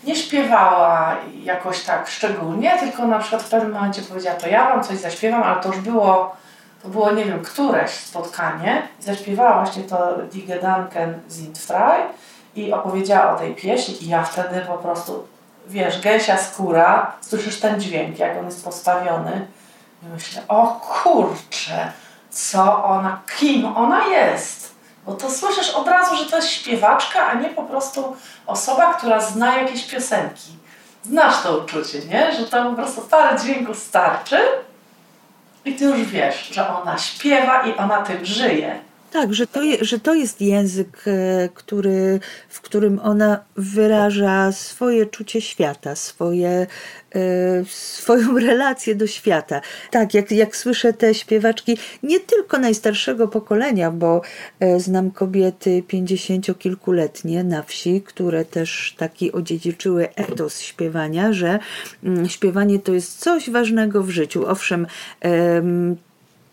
nie 0.05 0.17
śpiewała 0.17 1.17
jakoś 1.43 1.85
tak 1.85 2.09
szczególnie, 2.09 2.79
tylko 2.81 3.07
na 3.07 3.19
przykład 3.19 3.43
w 3.43 3.51
pewnym 3.51 3.73
momencie 3.73 4.03
powiedziała, 4.03 4.37
to 4.37 4.49
ja 4.49 4.69
wam 4.69 4.85
coś 4.85 4.99
zaśpiewam, 4.99 5.43
ale 5.43 5.63
to 5.63 5.69
już 5.69 5.79
było, 5.79 6.37
to 6.83 6.89
było 6.89 7.13
nie 7.13 7.25
wiem, 7.25 7.43
któreś 7.43 7.91
spotkanie 7.91 8.89
i 9.01 9.03
zaśpiewała 9.03 9.63
właśnie 9.63 9.83
to 9.83 10.17
Die 10.33 10.47
Gedanken 10.47 11.21
sind 11.29 11.59
frei 11.59 12.03
i 12.57 12.73
opowiedziała 12.73 13.35
o 13.35 13.39
tej 13.39 13.55
pieśni 13.55 14.05
i 14.05 14.09
ja 14.09 14.23
wtedy 14.23 14.61
po 14.61 14.75
prostu, 14.75 15.27
wiesz, 15.67 16.01
gęsia 16.01 16.37
skóra, 16.37 17.13
słyszysz 17.21 17.61
ten 17.61 17.81
dźwięk, 17.81 18.19
jak 18.19 18.39
on 18.39 18.45
jest 18.45 18.65
postawiony 18.65 19.47
i 20.03 20.07
myślę, 20.07 20.43
o 20.49 20.67
kurczę, 20.67 21.93
co 22.31 22.85
ona, 22.85 23.21
kim 23.39 23.77
ona 23.77 24.07
jest? 24.07 24.75
Bo 25.07 25.13
to 25.13 25.31
słyszysz 25.31 25.71
od 25.71 25.89
razu, 25.89 26.17
że 26.17 26.25
to 26.25 26.37
jest 26.37 26.49
śpiewaczka, 26.49 27.27
a 27.27 27.35
nie 27.35 27.49
po 27.49 27.63
prostu 27.63 28.17
osoba, 28.47 28.95
która 28.95 29.21
zna 29.21 29.57
jakieś 29.57 29.87
piosenki. 29.87 30.51
Znasz 31.03 31.43
to 31.43 31.59
uczucie, 31.59 31.99
nie? 31.99 32.33
Że 32.33 32.47
tam 32.47 32.71
po 32.71 32.83
prostu 32.83 33.01
parę 33.01 33.39
dźwięków 33.39 33.79
starczy 33.79 34.41
i 35.65 35.75
ty 35.75 35.85
już 35.85 36.03
wiesz, 36.03 36.49
że 36.49 36.69
ona 36.69 36.99
śpiewa 36.99 37.63
i 37.63 37.77
ona 37.77 38.03
tym 38.03 38.25
żyje. 38.25 38.86
Tak, 39.17 39.35
że 39.35 39.47
to, 39.47 39.63
je, 39.63 39.85
że 39.85 40.01
to 40.01 40.15
jest 40.15 40.41
język, 40.41 41.05
e, 41.07 41.49
który, 41.55 42.21
w 42.49 42.61
którym 42.61 43.01
ona 43.03 43.45
wyraża 43.57 44.53
swoje 44.53 45.07
czucie 45.07 45.41
świata, 45.41 45.97
swoje, 45.97 46.67
e, 47.15 47.65
swoją 47.69 48.39
relację 48.49 48.95
do 48.95 49.07
świata. 49.07 49.61
Tak, 49.91 50.15
jak, 50.15 50.31
jak 50.31 50.57
słyszę 50.57 50.93
te 50.93 51.15
śpiewaczki, 51.15 51.79
nie 52.03 52.21
tylko 52.21 52.59
najstarszego 52.59 53.29
pokolenia, 53.29 53.91
bo 53.91 54.23
e, 54.61 54.81
znam 54.81 55.11
kobiety 55.11 55.83
pięćdziesięciokilkuletnie 55.89 57.45
na 57.45 57.63
wsi, 57.63 58.03
które 58.03 58.45
też 58.45 58.95
taki 58.99 59.33
odziedziczyły 59.33 60.09
etos 60.15 60.61
śpiewania, 60.61 61.33
że 61.33 61.59
mm, 62.05 62.29
śpiewanie 62.29 62.79
to 62.79 62.93
jest 62.93 63.19
coś 63.19 63.51
ważnego 63.51 64.03
w 64.03 64.11
życiu. 64.11 64.47
Owszem, 64.47 64.87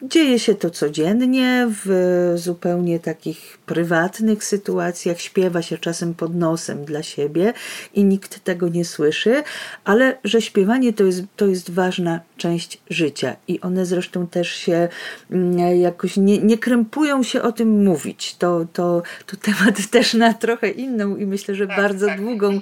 Dzieje 0.09 0.39
się 0.39 0.55
to 0.55 0.69
codziennie, 0.69 1.67
w 1.85 2.33
zupełnie 2.35 2.99
takich 2.99 3.57
prywatnych 3.65 4.43
sytuacjach, 4.43 5.19
śpiewa 5.19 5.61
się 5.61 5.77
czasem 5.77 6.13
pod 6.13 6.35
nosem 6.35 6.85
dla 6.85 7.03
siebie 7.03 7.53
i 7.93 8.03
nikt 8.03 8.43
tego 8.43 8.69
nie 8.69 8.85
słyszy, 8.85 9.43
ale 9.83 10.17
że 10.23 10.41
śpiewanie 10.41 10.93
to 10.93 11.03
jest, 11.03 11.23
to 11.35 11.45
jest 11.45 11.71
ważna 11.71 12.19
część 12.37 12.81
życia 12.89 13.35
i 13.47 13.61
one 13.61 13.85
zresztą 13.85 14.27
też 14.27 14.51
się 14.51 14.89
mm, 15.31 15.79
jakoś 15.79 16.17
nie, 16.17 16.37
nie 16.37 16.57
krępują 16.57 17.23
się 17.23 17.41
o 17.41 17.51
tym 17.51 17.83
mówić. 17.83 18.35
To, 18.35 18.65
to, 18.73 19.03
to 19.25 19.37
temat 19.37 19.87
też 19.91 20.13
na 20.13 20.33
trochę 20.33 20.69
inną 20.69 21.15
i 21.15 21.25
myślę, 21.25 21.55
że 21.55 21.67
tak, 21.67 21.77
bardzo 21.77 22.07
tak. 22.07 22.21
długą, 22.21 22.59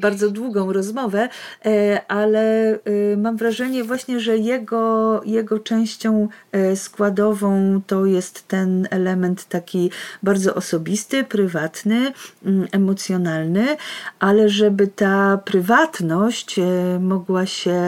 bardzo 0.00 0.30
długą 0.30 0.72
rozmowę, 0.72 1.28
e, 1.64 2.00
ale 2.08 2.72
e, 2.72 2.78
mam 3.16 3.36
wrażenie 3.36 3.84
właśnie, 3.84 4.20
że 4.20 4.38
jego, 4.38 5.20
jego 5.24 5.58
częścią 5.58 6.28
e, 6.52 6.76
składową 6.82 7.80
to 7.86 8.06
jest 8.06 8.48
ten 8.48 8.88
element 8.90 9.48
taki 9.48 9.90
bardzo 10.22 10.54
osobisty, 10.54 11.24
prywatny, 11.24 12.12
mm, 12.44 12.68
emocjonalny, 12.72 13.76
ale 14.18 14.48
żeby 14.48 14.86
ta 14.86 15.38
prywatność 15.44 16.58
e, 16.58 16.62
mogła 17.00 17.46
się, 17.46 17.80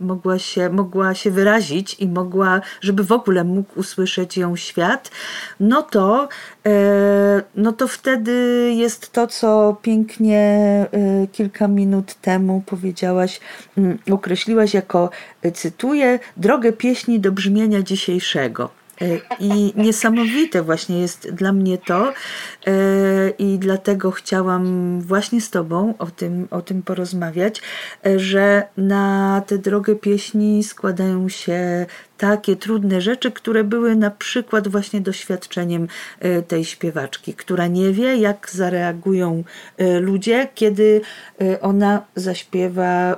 mogła 0.00 0.38
się, 0.38 0.70
mogła 0.70 1.14
się 1.14 1.30
wyrazić 1.30 1.96
i 1.98 2.08
mogła, 2.08 2.60
żeby 2.80 3.04
w 3.04 3.12
ogóle 3.12 3.44
mógł 3.44 3.80
usłyszeć 3.80 4.36
ją 4.36 4.56
świat, 4.56 5.10
no 5.60 5.82
to, 5.82 6.28
no 7.54 7.72
to 7.72 7.88
wtedy 7.88 8.32
jest 8.76 9.12
to, 9.12 9.26
co 9.26 9.76
pięknie 9.82 10.38
e, 10.92 11.26
kilka 11.32 11.68
minut 11.68 12.14
temu 12.14 12.62
powiedziałaś, 12.66 13.40
mm, 13.78 13.98
określiłaś 14.10 14.74
jako, 14.74 15.10
cytuję, 15.54 16.18
drogę 16.36 16.72
pieśni 16.72 17.20
do 17.20 17.32
brzmienia 17.32 17.82
dzisiejszego. 17.82 18.79
E, 19.00 19.20
I 19.40 19.72
niesamowite 19.76 20.62
właśnie 20.62 21.00
jest 21.00 21.30
dla 21.30 21.52
mnie 21.52 21.78
to, 21.78 22.12
e, 22.66 22.72
i 23.38 23.58
dlatego 23.58 24.10
chciałam 24.10 25.00
właśnie 25.00 25.40
z 25.40 25.50
Tobą 25.50 25.94
o 25.98 26.06
tym, 26.06 26.48
o 26.50 26.62
tym 26.62 26.82
porozmawiać, 26.82 27.62
e, 28.06 28.18
że 28.18 28.62
na 28.76 29.42
tę 29.46 29.58
drogę 29.58 29.94
pieśni 29.94 30.64
składają 30.64 31.28
się 31.28 31.86
takie 32.18 32.56
trudne 32.56 33.00
rzeczy, 33.00 33.30
które 33.30 33.64
były 33.64 33.96
na 33.96 34.10
przykład 34.10 34.68
właśnie 34.68 35.00
doświadczeniem 35.00 35.88
tej 36.48 36.64
śpiewaczki, 36.64 37.34
która 37.34 37.66
nie 37.66 37.92
wie, 37.92 38.16
jak 38.16 38.50
zareagują 38.50 39.44
ludzie, 40.00 40.48
kiedy 40.54 41.00
ona 41.60 42.02
zaśpiewa 42.16 43.16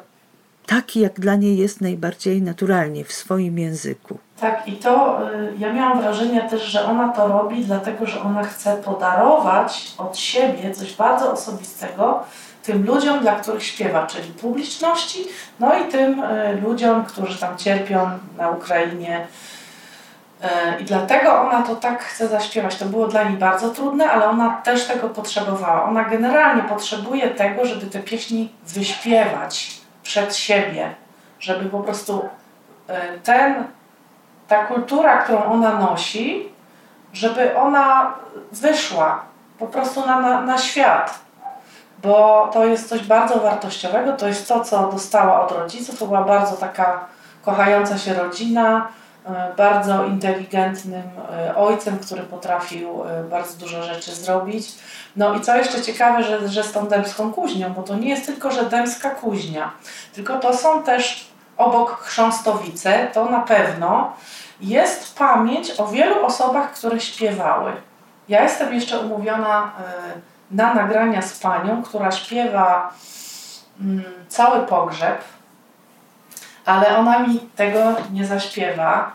taki, 0.66 1.00
jak 1.00 1.20
dla 1.20 1.36
niej 1.36 1.56
jest 1.56 1.80
najbardziej 1.80 2.42
naturalnie 2.42 3.04
w 3.04 3.12
swoim 3.12 3.58
języku. 3.58 4.18
Tak, 4.42 4.68
i 4.68 4.72
to 4.72 5.20
y, 5.32 5.54
ja 5.58 5.72
miałam 5.72 6.00
wrażenie 6.00 6.42
też, 6.42 6.62
że 6.62 6.84
ona 6.84 7.08
to 7.08 7.28
robi, 7.28 7.64
dlatego 7.64 8.06
że 8.06 8.22
ona 8.22 8.44
chce 8.44 8.76
podarować 8.76 9.92
od 9.98 10.18
siebie 10.18 10.74
coś 10.74 10.94
bardzo 10.94 11.32
osobistego 11.32 12.22
tym 12.62 12.86
ludziom, 12.86 13.20
dla 13.20 13.32
których 13.32 13.64
śpiewa, 13.64 14.06
czyli 14.06 14.28
publiczności, 14.28 15.24
no 15.60 15.78
i 15.78 15.84
tym 15.84 16.22
y, 16.22 16.60
ludziom, 16.62 17.04
którzy 17.04 17.38
tam 17.38 17.56
cierpią 17.56 18.10
na 18.38 18.50
Ukrainie. 18.50 19.26
Y, 20.44 20.46
I 20.80 20.84
dlatego 20.84 21.40
ona 21.40 21.62
to 21.62 21.76
tak 21.76 22.02
chce 22.02 22.28
zaśpiewać. 22.28 22.76
To 22.76 22.84
było 22.84 23.08
dla 23.08 23.22
niej 23.22 23.38
bardzo 23.38 23.70
trudne, 23.70 24.10
ale 24.10 24.28
ona 24.28 24.50
też 24.50 24.86
tego 24.86 25.08
potrzebowała. 25.08 25.84
Ona 25.84 26.04
generalnie 26.04 26.62
potrzebuje 26.62 27.30
tego, 27.30 27.66
żeby 27.66 27.86
te 27.86 27.98
pieśni 27.98 28.52
wyśpiewać 28.66 29.80
przed 30.02 30.36
siebie, 30.36 30.94
żeby 31.40 31.70
po 31.70 31.80
prostu 31.80 32.28
ten 33.22 33.64
ta 34.52 34.64
kultura, 34.64 35.18
którą 35.18 35.44
ona 35.44 35.78
nosi, 35.78 36.48
żeby 37.12 37.56
ona 37.56 38.14
wyszła 38.52 39.22
po 39.58 39.66
prostu 39.66 40.06
na, 40.06 40.20
na, 40.20 40.40
na 40.40 40.58
świat. 40.58 41.18
Bo 42.02 42.50
to 42.52 42.64
jest 42.64 42.88
coś 42.88 43.02
bardzo 43.02 43.40
wartościowego, 43.40 44.12
to 44.12 44.28
jest 44.28 44.48
to, 44.48 44.64
co 44.64 44.92
dostała 44.92 45.46
od 45.46 45.52
rodziców, 45.52 45.98
to 45.98 46.06
była 46.06 46.22
bardzo 46.22 46.56
taka 46.56 47.04
kochająca 47.42 47.98
się 47.98 48.14
rodzina, 48.14 48.88
e, 49.26 49.52
bardzo 49.56 50.04
inteligentnym 50.04 51.02
e, 51.32 51.56
ojcem, 51.56 51.98
który 51.98 52.22
potrafił 52.22 53.04
e, 53.04 53.24
bardzo 53.24 53.58
dużo 53.58 53.82
rzeczy 53.82 54.14
zrobić. 54.14 54.68
No 55.16 55.34
i 55.34 55.40
co 55.40 55.56
jeszcze 55.56 55.82
ciekawe, 55.82 56.24
że, 56.24 56.48
że 56.48 56.64
z 56.64 56.72
tą 56.72 56.86
dębską 56.86 57.32
kuźnią, 57.32 57.72
bo 57.72 57.82
to 57.82 57.96
nie 57.96 58.08
jest 58.08 58.26
tylko, 58.26 58.50
że 58.50 58.64
dębska 58.64 59.10
kuźnia, 59.10 59.70
tylko 60.14 60.38
to 60.38 60.56
są 60.56 60.82
też 60.82 61.31
obok 61.64 62.00
chrząstowice, 62.00 63.06
to 63.12 63.24
na 63.24 63.40
pewno 63.40 64.12
jest 64.60 65.18
pamięć 65.18 65.80
o 65.80 65.86
wielu 65.86 66.26
osobach, 66.26 66.72
które 66.72 67.00
śpiewały. 67.00 67.72
Ja 68.28 68.42
jestem 68.42 68.74
jeszcze 68.74 68.98
umówiona 68.98 69.72
na 70.50 70.74
nagrania 70.74 71.22
z 71.22 71.38
panią, 71.38 71.82
która 71.82 72.10
śpiewa 72.10 72.92
mm, 73.80 74.04
cały 74.28 74.66
pogrzeb, 74.66 75.24
ale 76.64 76.98
ona 76.98 77.18
mi 77.18 77.40
tego 77.40 77.78
nie 78.12 78.26
zaśpiewa 78.26 79.12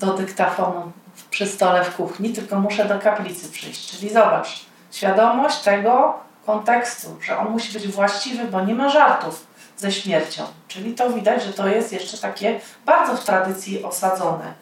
do 0.00 0.14
dyktafonu 0.14 0.92
przy 1.30 1.46
stole 1.46 1.84
w 1.84 1.96
kuchni, 1.96 2.32
tylko 2.32 2.60
muszę 2.60 2.84
do 2.84 2.98
kaplicy 2.98 3.52
przyjść. 3.52 3.90
Czyli 3.90 4.12
zobacz, 4.12 4.66
świadomość 4.90 5.58
tego 5.58 6.14
kontekstu, 6.46 7.16
że 7.22 7.38
on 7.38 7.50
musi 7.50 7.72
być 7.72 7.88
właściwy, 7.88 8.44
bo 8.44 8.60
nie 8.60 8.74
ma 8.74 8.88
żartów 8.88 9.46
ze 9.80 9.92
śmiercią. 9.92 10.42
Czyli 10.68 10.94
to 10.94 11.10
widać, 11.10 11.42
że 11.42 11.52
to 11.52 11.68
jest 11.68 11.92
jeszcze 11.92 12.18
takie 12.18 12.60
bardzo 12.86 13.16
w 13.16 13.24
tradycji 13.24 13.84
osadzone. 13.84 14.52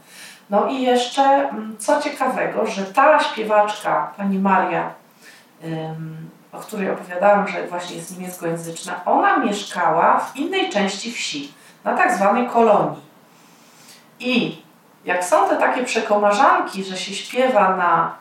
No 0.50 0.66
i 0.66 0.82
jeszcze 0.82 1.22
mm, 1.22 1.76
co 1.78 2.02
ciekawego, 2.02 2.66
że 2.66 2.84
ta 2.84 3.20
śpiewaczka, 3.20 4.12
pani 4.16 4.38
Maria, 4.38 4.90
o 6.52 6.58
której 6.58 6.90
opowiadałam, 6.90 7.48
że 7.48 7.66
właśnie 7.66 7.96
jest 7.96 8.18
niemieckojęzyczna, 8.18 9.00
ona 9.04 9.38
mieszkała 9.38 10.20
w 10.20 10.36
innej 10.36 10.70
części 10.70 11.12
wsi, 11.12 11.52
na 11.84 11.96
tak 11.96 12.14
zwanej 12.14 12.48
kolonii. 12.48 13.02
I 14.20 14.62
jak 15.04 15.24
są 15.24 15.48
te 15.48 15.56
takie 15.56 15.84
przekomarzanki, 15.84 16.84
że 16.84 16.96
się 16.96 17.14
śpiewa 17.14 17.76
na, 17.76 18.14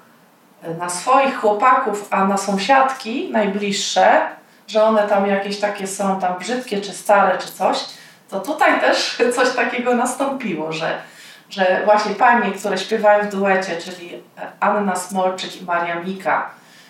na 0.77 0.89
swoich 0.89 1.39
chłopaków, 1.39 2.07
a 2.11 2.25
na 2.25 2.37
sąsiadki 2.37 3.29
najbliższe, 3.31 4.36
że 4.67 4.83
one 4.83 5.07
tam 5.07 5.27
jakieś 5.27 5.59
takie 5.59 5.87
są 5.87 6.19
tam 6.19 6.39
brzydkie, 6.39 6.81
czy 6.81 6.93
stare, 6.93 7.37
czy 7.37 7.51
coś, 7.51 7.85
to 8.29 8.39
tutaj 8.39 8.79
też 8.79 9.17
coś 9.35 9.55
takiego 9.55 9.95
nastąpiło, 9.95 10.71
że, 10.71 10.97
że 11.49 11.81
właśnie 11.85 12.15
panie, 12.15 12.51
które 12.51 12.77
śpiewają 12.77 13.23
w 13.23 13.31
duecie, 13.31 13.77
czyli 13.77 14.23
Anna 14.59 14.95
Smolczyk 14.95 15.61
i 15.61 15.65
Maria 15.65 15.95
Mika, 15.95 16.49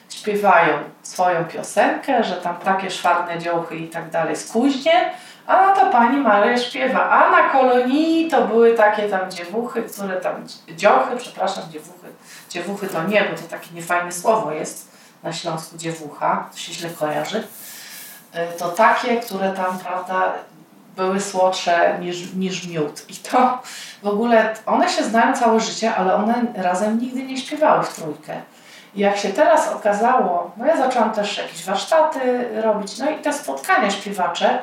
śpiewają 0.10 0.78
swoją 1.04 1.46
piosenkę, 1.46 2.24
że 2.24 2.36
tam 2.36 2.58
takie 2.58 2.92
szwarne 2.92 3.40
dziołchy 3.40 3.76
i 3.76 3.88
tak 3.88 4.10
dalej 4.10 4.36
skuźnie, 4.36 5.12
a 5.48 5.72
to 5.72 5.92
pani 5.92 6.18
Maria 6.18 6.58
śpiewa. 6.58 7.10
A 7.10 7.32
na 7.32 7.50
kolonii 7.50 8.30
to 8.32 8.48
były 8.48 8.74
takie 8.74 9.10
tam 9.10 9.32
dziewuchy, 9.32 9.84
które 9.84 10.22
tam, 10.22 10.46
dziochy, 10.76 11.18
przepraszam, 11.18 11.64
dziewuchy. 11.72 12.08
Dziewuchy 12.50 12.88
to 12.88 13.04
nie, 13.04 13.24
bo 13.24 13.38
to 13.38 13.48
takie 13.50 13.68
niefajne 13.74 14.12
słowo 14.12 14.52
jest 14.52 14.92
na 15.24 15.34
Śląsku 15.34 15.78
dziewucha, 15.78 16.50
to 16.52 16.58
się 16.58 16.74
źle 16.74 16.90
kojarzy. 16.90 17.44
E, 18.38 18.48
to 18.48 18.70
takie, 18.70 19.18
które 19.18 19.52
tam, 19.52 19.80
prawda, 19.80 20.34
były 20.96 21.22
słodsze 21.22 21.98
niż, 22.00 22.34
niż 22.34 22.68
miód. 22.68 23.10
I 23.10 23.16
to 23.16 23.60
w 24.04 24.08
ogóle, 24.08 24.54
one 24.66 24.90
się 24.90 25.04
znają 25.04 25.34
całe 25.34 25.60
życie, 25.60 25.96
ale 25.96 26.16
one 26.16 26.46
razem 26.56 27.00
nigdy 27.00 27.24
nie 27.24 27.38
śpiewały 27.38 27.84
w 27.84 27.96
trójkę. 27.96 28.42
I 28.96 29.00
jak 29.00 29.18
się 29.18 29.30
teraz 29.30 29.74
okazało, 29.74 30.52
no 30.58 30.66
ja 30.66 30.78
zaczęłam 30.78 31.12
też 31.12 31.38
jakieś 31.38 31.66
warsztaty 31.66 32.48
robić, 32.62 32.98
no 32.98 33.10
i 33.10 33.16
te 33.16 33.34
spotkania 33.34 33.92
śpiewacze, 33.92 34.60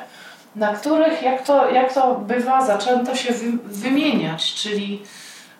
na 0.55 0.73
których, 0.73 1.21
jak 1.21 1.41
to, 1.41 1.69
jak 1.69 1.93
to 1.93 2.15
bywa, 2.15 2.65
zaczęto 2.65 3.15
się 3.15 3.33
wymieniać, 3.63 4.53
czyli 4.53 5.03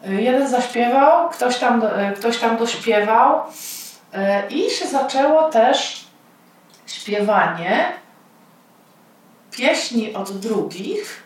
y, 0.08 0.22
jeden 0.22 0.48
zaśpiewał, 0.48 1.30
ktoś 1.30 1.58
tam, 1.58 1.84
y, 1.84 2.14
ktoś 2.16 2.38
tam 2.38 2.58
dośpiewał 2.58 3.42
i 4.50 4.70
się 4.70 4.88
zaczęło 4.88 5.50
też 5.50 6.06
śpiewanie 6.88 7.86
pieśni 9.58 10.14
od 10.14 10.40
drugich, 10.40 11.24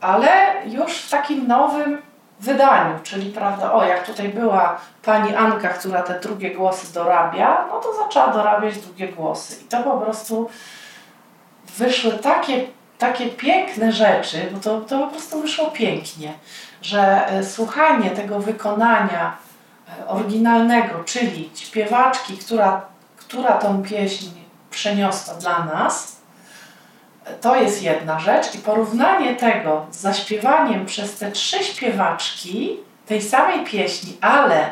ale 0.00 0.54
już 0.66 0.98
w 0.98 1.10
takim 1.10 1.46
nowym 1.46 1.98
wydaniu, 2.40 2.98
czyli 3.02 3.30
prawda, 3.30 3.72
o 3.72 3.84
jak 3.84 4.06
tutaj 4.06 4.28
była 4.28 4.80
pani 5.02 5.34
Anka, 5.34 5.68
która 5.68 6.02
te 6.02 6.20
drugie 6.20 6.50
głosy 6.50 6.94
dorabia, 6.94 7.66
no 7.68 7.80
to 7.80 7.94
zaczęła 7.94 8.28
dorabiać 8.28 8.78
drugie 8.78 9.08
głosy. 9.08 9.62
I 9.64 9.64
to 9.64 9.82
po 9.82 9.98
prostu 9.98 10.50
wyszły 11.76 12.12
takie, 12.12 12.66
takie 12.98 13.26
piękne 13.26 13.92
rzeczy, 13.92 14.48
bo 14.52 14.60
to, 14.60 14.80
to 14.80 14.98
po 14.98 15.06
prostu 15.06 15.40
wyszło 15.40 15.70
pięknie, 15.70 16.32
że 16.82 17.26
e, 17.28 17.44
słuchanie 17.44 18.10
tego 18.10 18.40
wykonania 18.40 19.36
e, 20.00 20.08
oryginalnego, 20.08 21.04
czyli 21.04 21.50
śpiewaczki, 21.54 22.36
która, 22.36 22.82
która 23.16 23.52
tą 23.52 23.82
pieśń 23.82 24.30
przeniosła 24.70 25.34
dla 25.34 25.64
nas, 25.64 26.21
to 27.40 27.56
jest 27.56 27.82
jedna 27.82 28.20
rzecz 28.20 28.54
i 28.54 28.58
porównanie 28.58 29.36
tego 29.36 29.86
z 29.90 29.96
zaśpiewaniem 29.96 30.86
przez 30.86 31.18
te 31.18 31.32
trzy 31.32 31.64
śpiewaczki 31.64 32.76
tej 33.06 33.22
samej 33.22 33.64
pieśni, 33.64 34.18
ale 34.20 34.70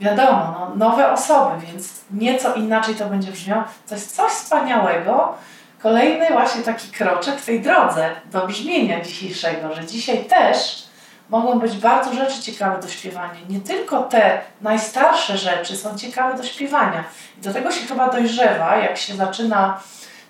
wiadomo, 0.00 0.56
no, 0.58 0.72
nowe 0.76 1.12
osoby, 1.12 1.66
więc 1.66 1.88
nieco 2.10 2.54
inaczej 2.54 2.94
to 2.94 3.06
będzie 3.06 3.32
brzmiało, 3.32 3.64
to 3.88 3.94
jest 3.94 4.16
coś 4.16 4.32
wspaniałego. 4.32 5.34
Kolejny 5.82 6.26
właśnie 6.30 6.62
taki 6.62 6.88
kroczek 6.88 7.36
w 7.36 7.46
tej 7.46 7.60
drodze 7.60 8.10
do 8.32 8.46
brzmienia 8.46 9.00
dzisiejszego, 9.00 9.74
że 9.74 9.86
dzisiaj 9.86 10.24
też 10.24 10.86
mogą 11.28 11.58
być 11.58 11.76
bardzo 11.76 12.14
rzeczy 12.14 12.42
ciekawe 12.42 12.82
do 12.82 12.88
śpiewania. 12.88 13.40
Nie 13.48 13.60
tylko 13.60 14.02
te 14.02 14.40
najstarsze 14.60 15.38
rzeczy 15.38 15.76
są 15.76 15.98
ciekawe 15.98 16.36
do 16.36 16.42
śpiewania. 16.42 17.04
I 17.38 17.40
do 17.40 17.52
tego 17.52 17.70
się 17.70 17.86
chyba 17.86 18.10
dojrzewa, 18.10 18.76
jak 18.76 18.96
się 18.96 19.14
zaczyna 19.14 19.80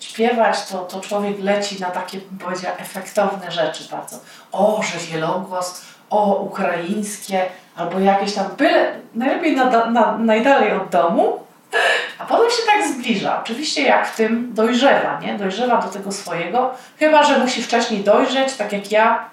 śpiewać, 0.03 0.67
to, 0.67 0.79
to 0.79 1.01
człowiek 1.01 1.39
leci 1.39 1.81
na 1.81 1.91
takie, 1.91 2.19
bym 2.19 2.39
powiedziała, 2.39 2.77
efektowne 2.77 3.51
rzeczy 3.51 3.89
bardzo. 3.91 4.17
O, 4.53 4.83
że 4.83 4.99
wielogłos, 4.99 5.83
o, 6.11 6.35
ukraińskie, 6.35 7.47
albo 7.77 7.99
jakieś 7.99 8.35
tam, 8.35 8.47
byle, 8.57 8.95
najlepiej 9.15 9.57
na, 9.57 9.91
na, 9.91 10.19
najdalej 10.19 10.73
od 10.73 10.89
domu, 10.89 11.43
a 12.19 12.25
potem 12.25 12.51
się 12.51 12.63
tak 12.67 12.89
zbliża. 12.89 13.41
Oczywiście 13.43 13.83
jak 13.83 14.09
w 14.09 14.17
tym 14.17 14.55
dojrzewa, 14.55 15.21
nie? 15.21 15.35
Dojrzewa 15.39 15.83
do 15.83 15.89
tego 15.89 16.13
swojego, 16.13 16.75
chyba, 16.99 17.23
że 17.23 17.39
musi 17.39 17.63
wcześniej 17.63 18.05
dojrzeć, 18.05 18.53
tak 18.53 18.73
jak 18.73 18.93
ja, 18.93 19.25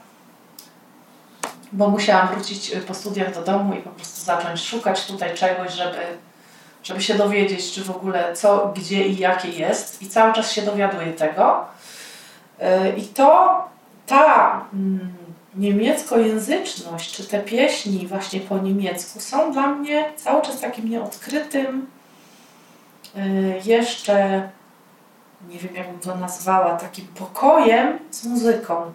bo 1.72 1.88
musiałam 1.88 2.28
wrócić 2.28 2.72
po 2.88 2.93
studiach 2.93 3.34
do 3.34 3.41
domu 3.41 3.74
i 3.74 3.78
po 3.78 3.89
prostu 3.89 4.22
zacząć 4.22 4.61
szukać 4.63 5.05
tutaj 5.05 5.34
czegoś, 5.34 5.72
żeby 5.72 5.97
żeby 6.84 7.01
się 7.01 7.15
dowiedzieć, 7.15 7.71
czy 7.71 7.84
w 7.84 7.89
ogóle 7.89 8.36
co, 8.36 8.73
gdzie 8.75 9.07
i 9.07 9.17
jakie 9.17 9.49
jest, 9.49 10.01
i 10.01 10.09
cały 10.09 10.34
czas 10.34 10.51
się 10.51 10.61
dowiaduję 10.61 11.13
tego. 11.13 11.65
E, 12.59 12.89
I 12.97 13.03
to 13.03 13.63
ta 14.07 14.65
mm, 14.73 15.13
niemieckojęzyczność, 15.55 17.15
czy 17.15 17.23
te 17.23 17.39
pieśni 17.39 18.07
właśnie 18.07 18.39
po 18.39 18.57
niemiecku 18.57 19.19
są 19.19 19.51
dla 19.51 19.67
mnie 19.67 20.05
cały 20.15 20.41
czas 20.41 20.61
takim 20.61 20.89
nieodkrytym, 20.89 21.88
e, 23.15 23.30
jeszcze 23.65 24.49
nie 25.49 25.59
wiem, 25.59 25.75
jakbym 25.75 25.99
to 25.99 26.15
nazwała, 26.15 26.75
takim 26.75 27.07
pokojem 27.07 27.99
z 28.11 28.25
muzyką. 28.25 28.93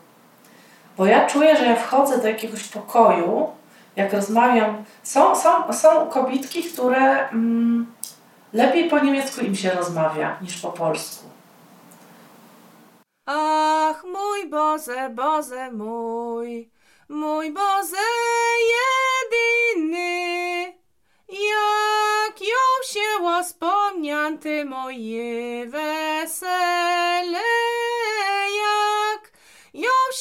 Bo 0.97 1.07
ja 1.07 1.26
czuję, 1.26 1.57
że 1.57 1.66
ja 1.66 1.76
wchodzę 1.76 2.18
do 2.18 2.28
jakiegoś 2.28 2.64
pokoju, 2.64 3.49
jak 3.97 4.12
rozmawiam, 4.12 4.84
są, 5.03 5.36
są, 5.36 5.72
są 5.72 6.07
kobitki, 6.07 6.62
które 6.62 7.28
mm, 7.28 7.86
lepiej 8.53 8.90
po 8.90 8.99
niemiecku 8.99 9.45
im 9.45 9.57
się 9.57 9.70
rozmawia 9.70 10.38
niż 10.42 10.61
po 10.61 10.72
polsku. 10.72 11.24
Ach, 13.26 14.05
mój 14.05 14.49
Boże, 14.51 15.11
Boże 15.11 15.70
mój, 15.72 16.70
mój 17.09 17.53
Boże 17.53 18.05
jedyny, 18.74 20.64
jak 21.28 22.40
ją 22.40 22.64
się 22.84 23.42
wspomnianty 23.45 24.64
moje 24.64 25.66
wesele, 25.66 27.38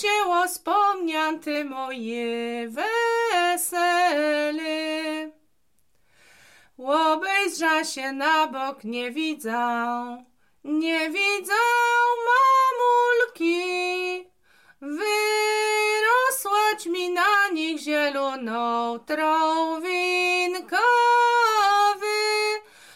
się 0.02 0.48
wspomnianty 0.48 1.66
moje 1.66 2.68
wesele. 3.60 4.04
Obejrza 6.78 7.84
się 7.84 8.12
na 8.12 8.48
bok, 8.48 8.84
nie 8.84 9.12
widzę, 9.12 10.24
nie 10.64 11.10
widzę 11.10 11.54
mamulki. 12.28 13.64
Wyrosłać 14.82 15.16
mi 16.86 17.10
na 17.10 17.48
nich 17.54 17.80
zieloną 17.80 19.00
trąwinka. 19.00 20.78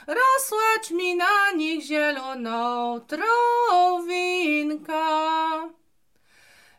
Wyrosłać 0.08 0.92
mi 0.92 1.16
na 1.16 1.52
nich 1.52 1.84
zieloną 1.84 3.00
trąwinka. 3.08 4.18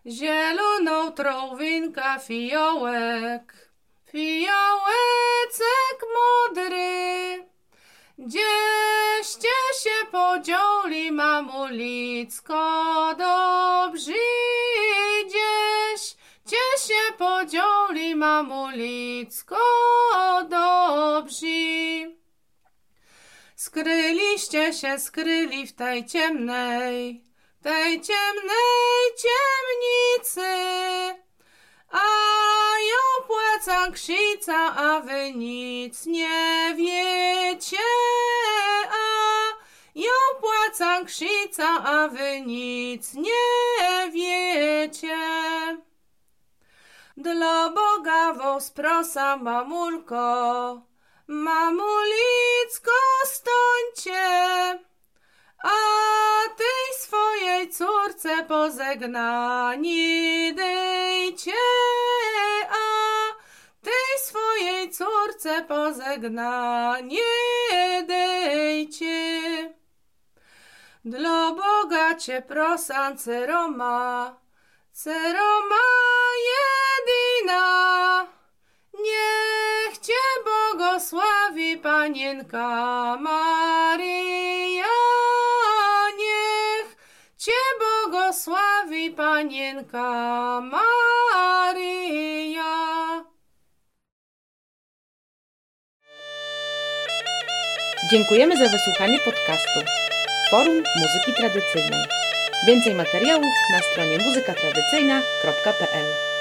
Zieloną 0.09 1.13
trąwinka 1.13 2.19
fiołek, 2.19 3.71
fiołecek 4.13 5.99
modry. 6.19 7.49
Gdzieście 8.19 9.49
się 9.83 10.07
podzieli, 10.13 11.13
mamulicko, 11.13 12.65
dobrzy, 13.19 14.13
gdzieś, 15.27 16.17
gdzie 16.47 16.57
się 16.87 17.13
podzieli, 17.19 18.17
mamulicko, 18.17 19.57
dobrzy. 20.49 22.17
Skryliście 23.57 24.73
się, 24.73 24.99
skryli 24.99 25.67
w 25.67 25.73
tej 25.73 26.07
ciemnej, 26.07 27.28
tej 27.69 28.01
ciemnej 28.01 29.03
ciemnicy, 29.25 30.51
a 31.91 32.09
ją 32.93 33.05
płaca 33.27 33.91
krzyca, 33.93 34.77
a 34.77 35.01
wy 35.01 35.33
nic 35.33 36.07
nie 36.07 36.75
wiecie, 36.77 37.89
a 38.91 39.07
ją 39.95 40.19
płaca 40.41 41.05
krzyca, 41.05 41.69
a 41.85 42.09
wy 42.09 42.41
nic 42.41 43.15
nie 43.15 44.11
wiecie. 44.13 45.19
Dla 47.17 47.71
Boga 47.71 48.33
was 48.35 48.71
prosa, 48.71 49.37
mamulko, 49.37 50.83
mamulicko 51.27 52.99
stońcie, 53.25 54.79
a 55.65 55.79
tej 56.57 56.78
swojej 57.69 57.71
córce 57.71 58.45
pozegnani 58.49 60.55
dejcie, 60.55 61.53
a 62.71 63.35
tej 63.83 64.19
swojej 64.25 64.91
córce 64.91 65.63
pozegnanie 65.63 67.21
dejcie. 68.07 69.75
Dla 71.05 71.53
Boga 71.53 72.15
cię 72.15 72.43
prosan 72.43 73.19
ceroma, 73.19 74.37
ceroma 74.93 75.85
jedyna, 76.51 78.27
niech 78.95 79.99
cię 79.99 80.23
błogosławi 80.45 81.79
panienka 81.79 83.17
Maryja, 83.21 84.18
błogosławi 88.49 89.11
panienka 89.11 90.61
Maryja. 90.61 92.65
Dziękujemy 98.11 98.57
za 98.57 98.69
wysłuchanie 98.69 99.19
podcastu 99.19 99.81
Forum 100.51 100.83
Muzyki 100.97 101.33
Tradycyjnej. 101.37 102.07
Więcej 102.67 102.95
materiałów 102.95 103.55
na 103.73 103.79
stronie 103.79 104.19
muzykatradycyjna.pl 104.19 106.38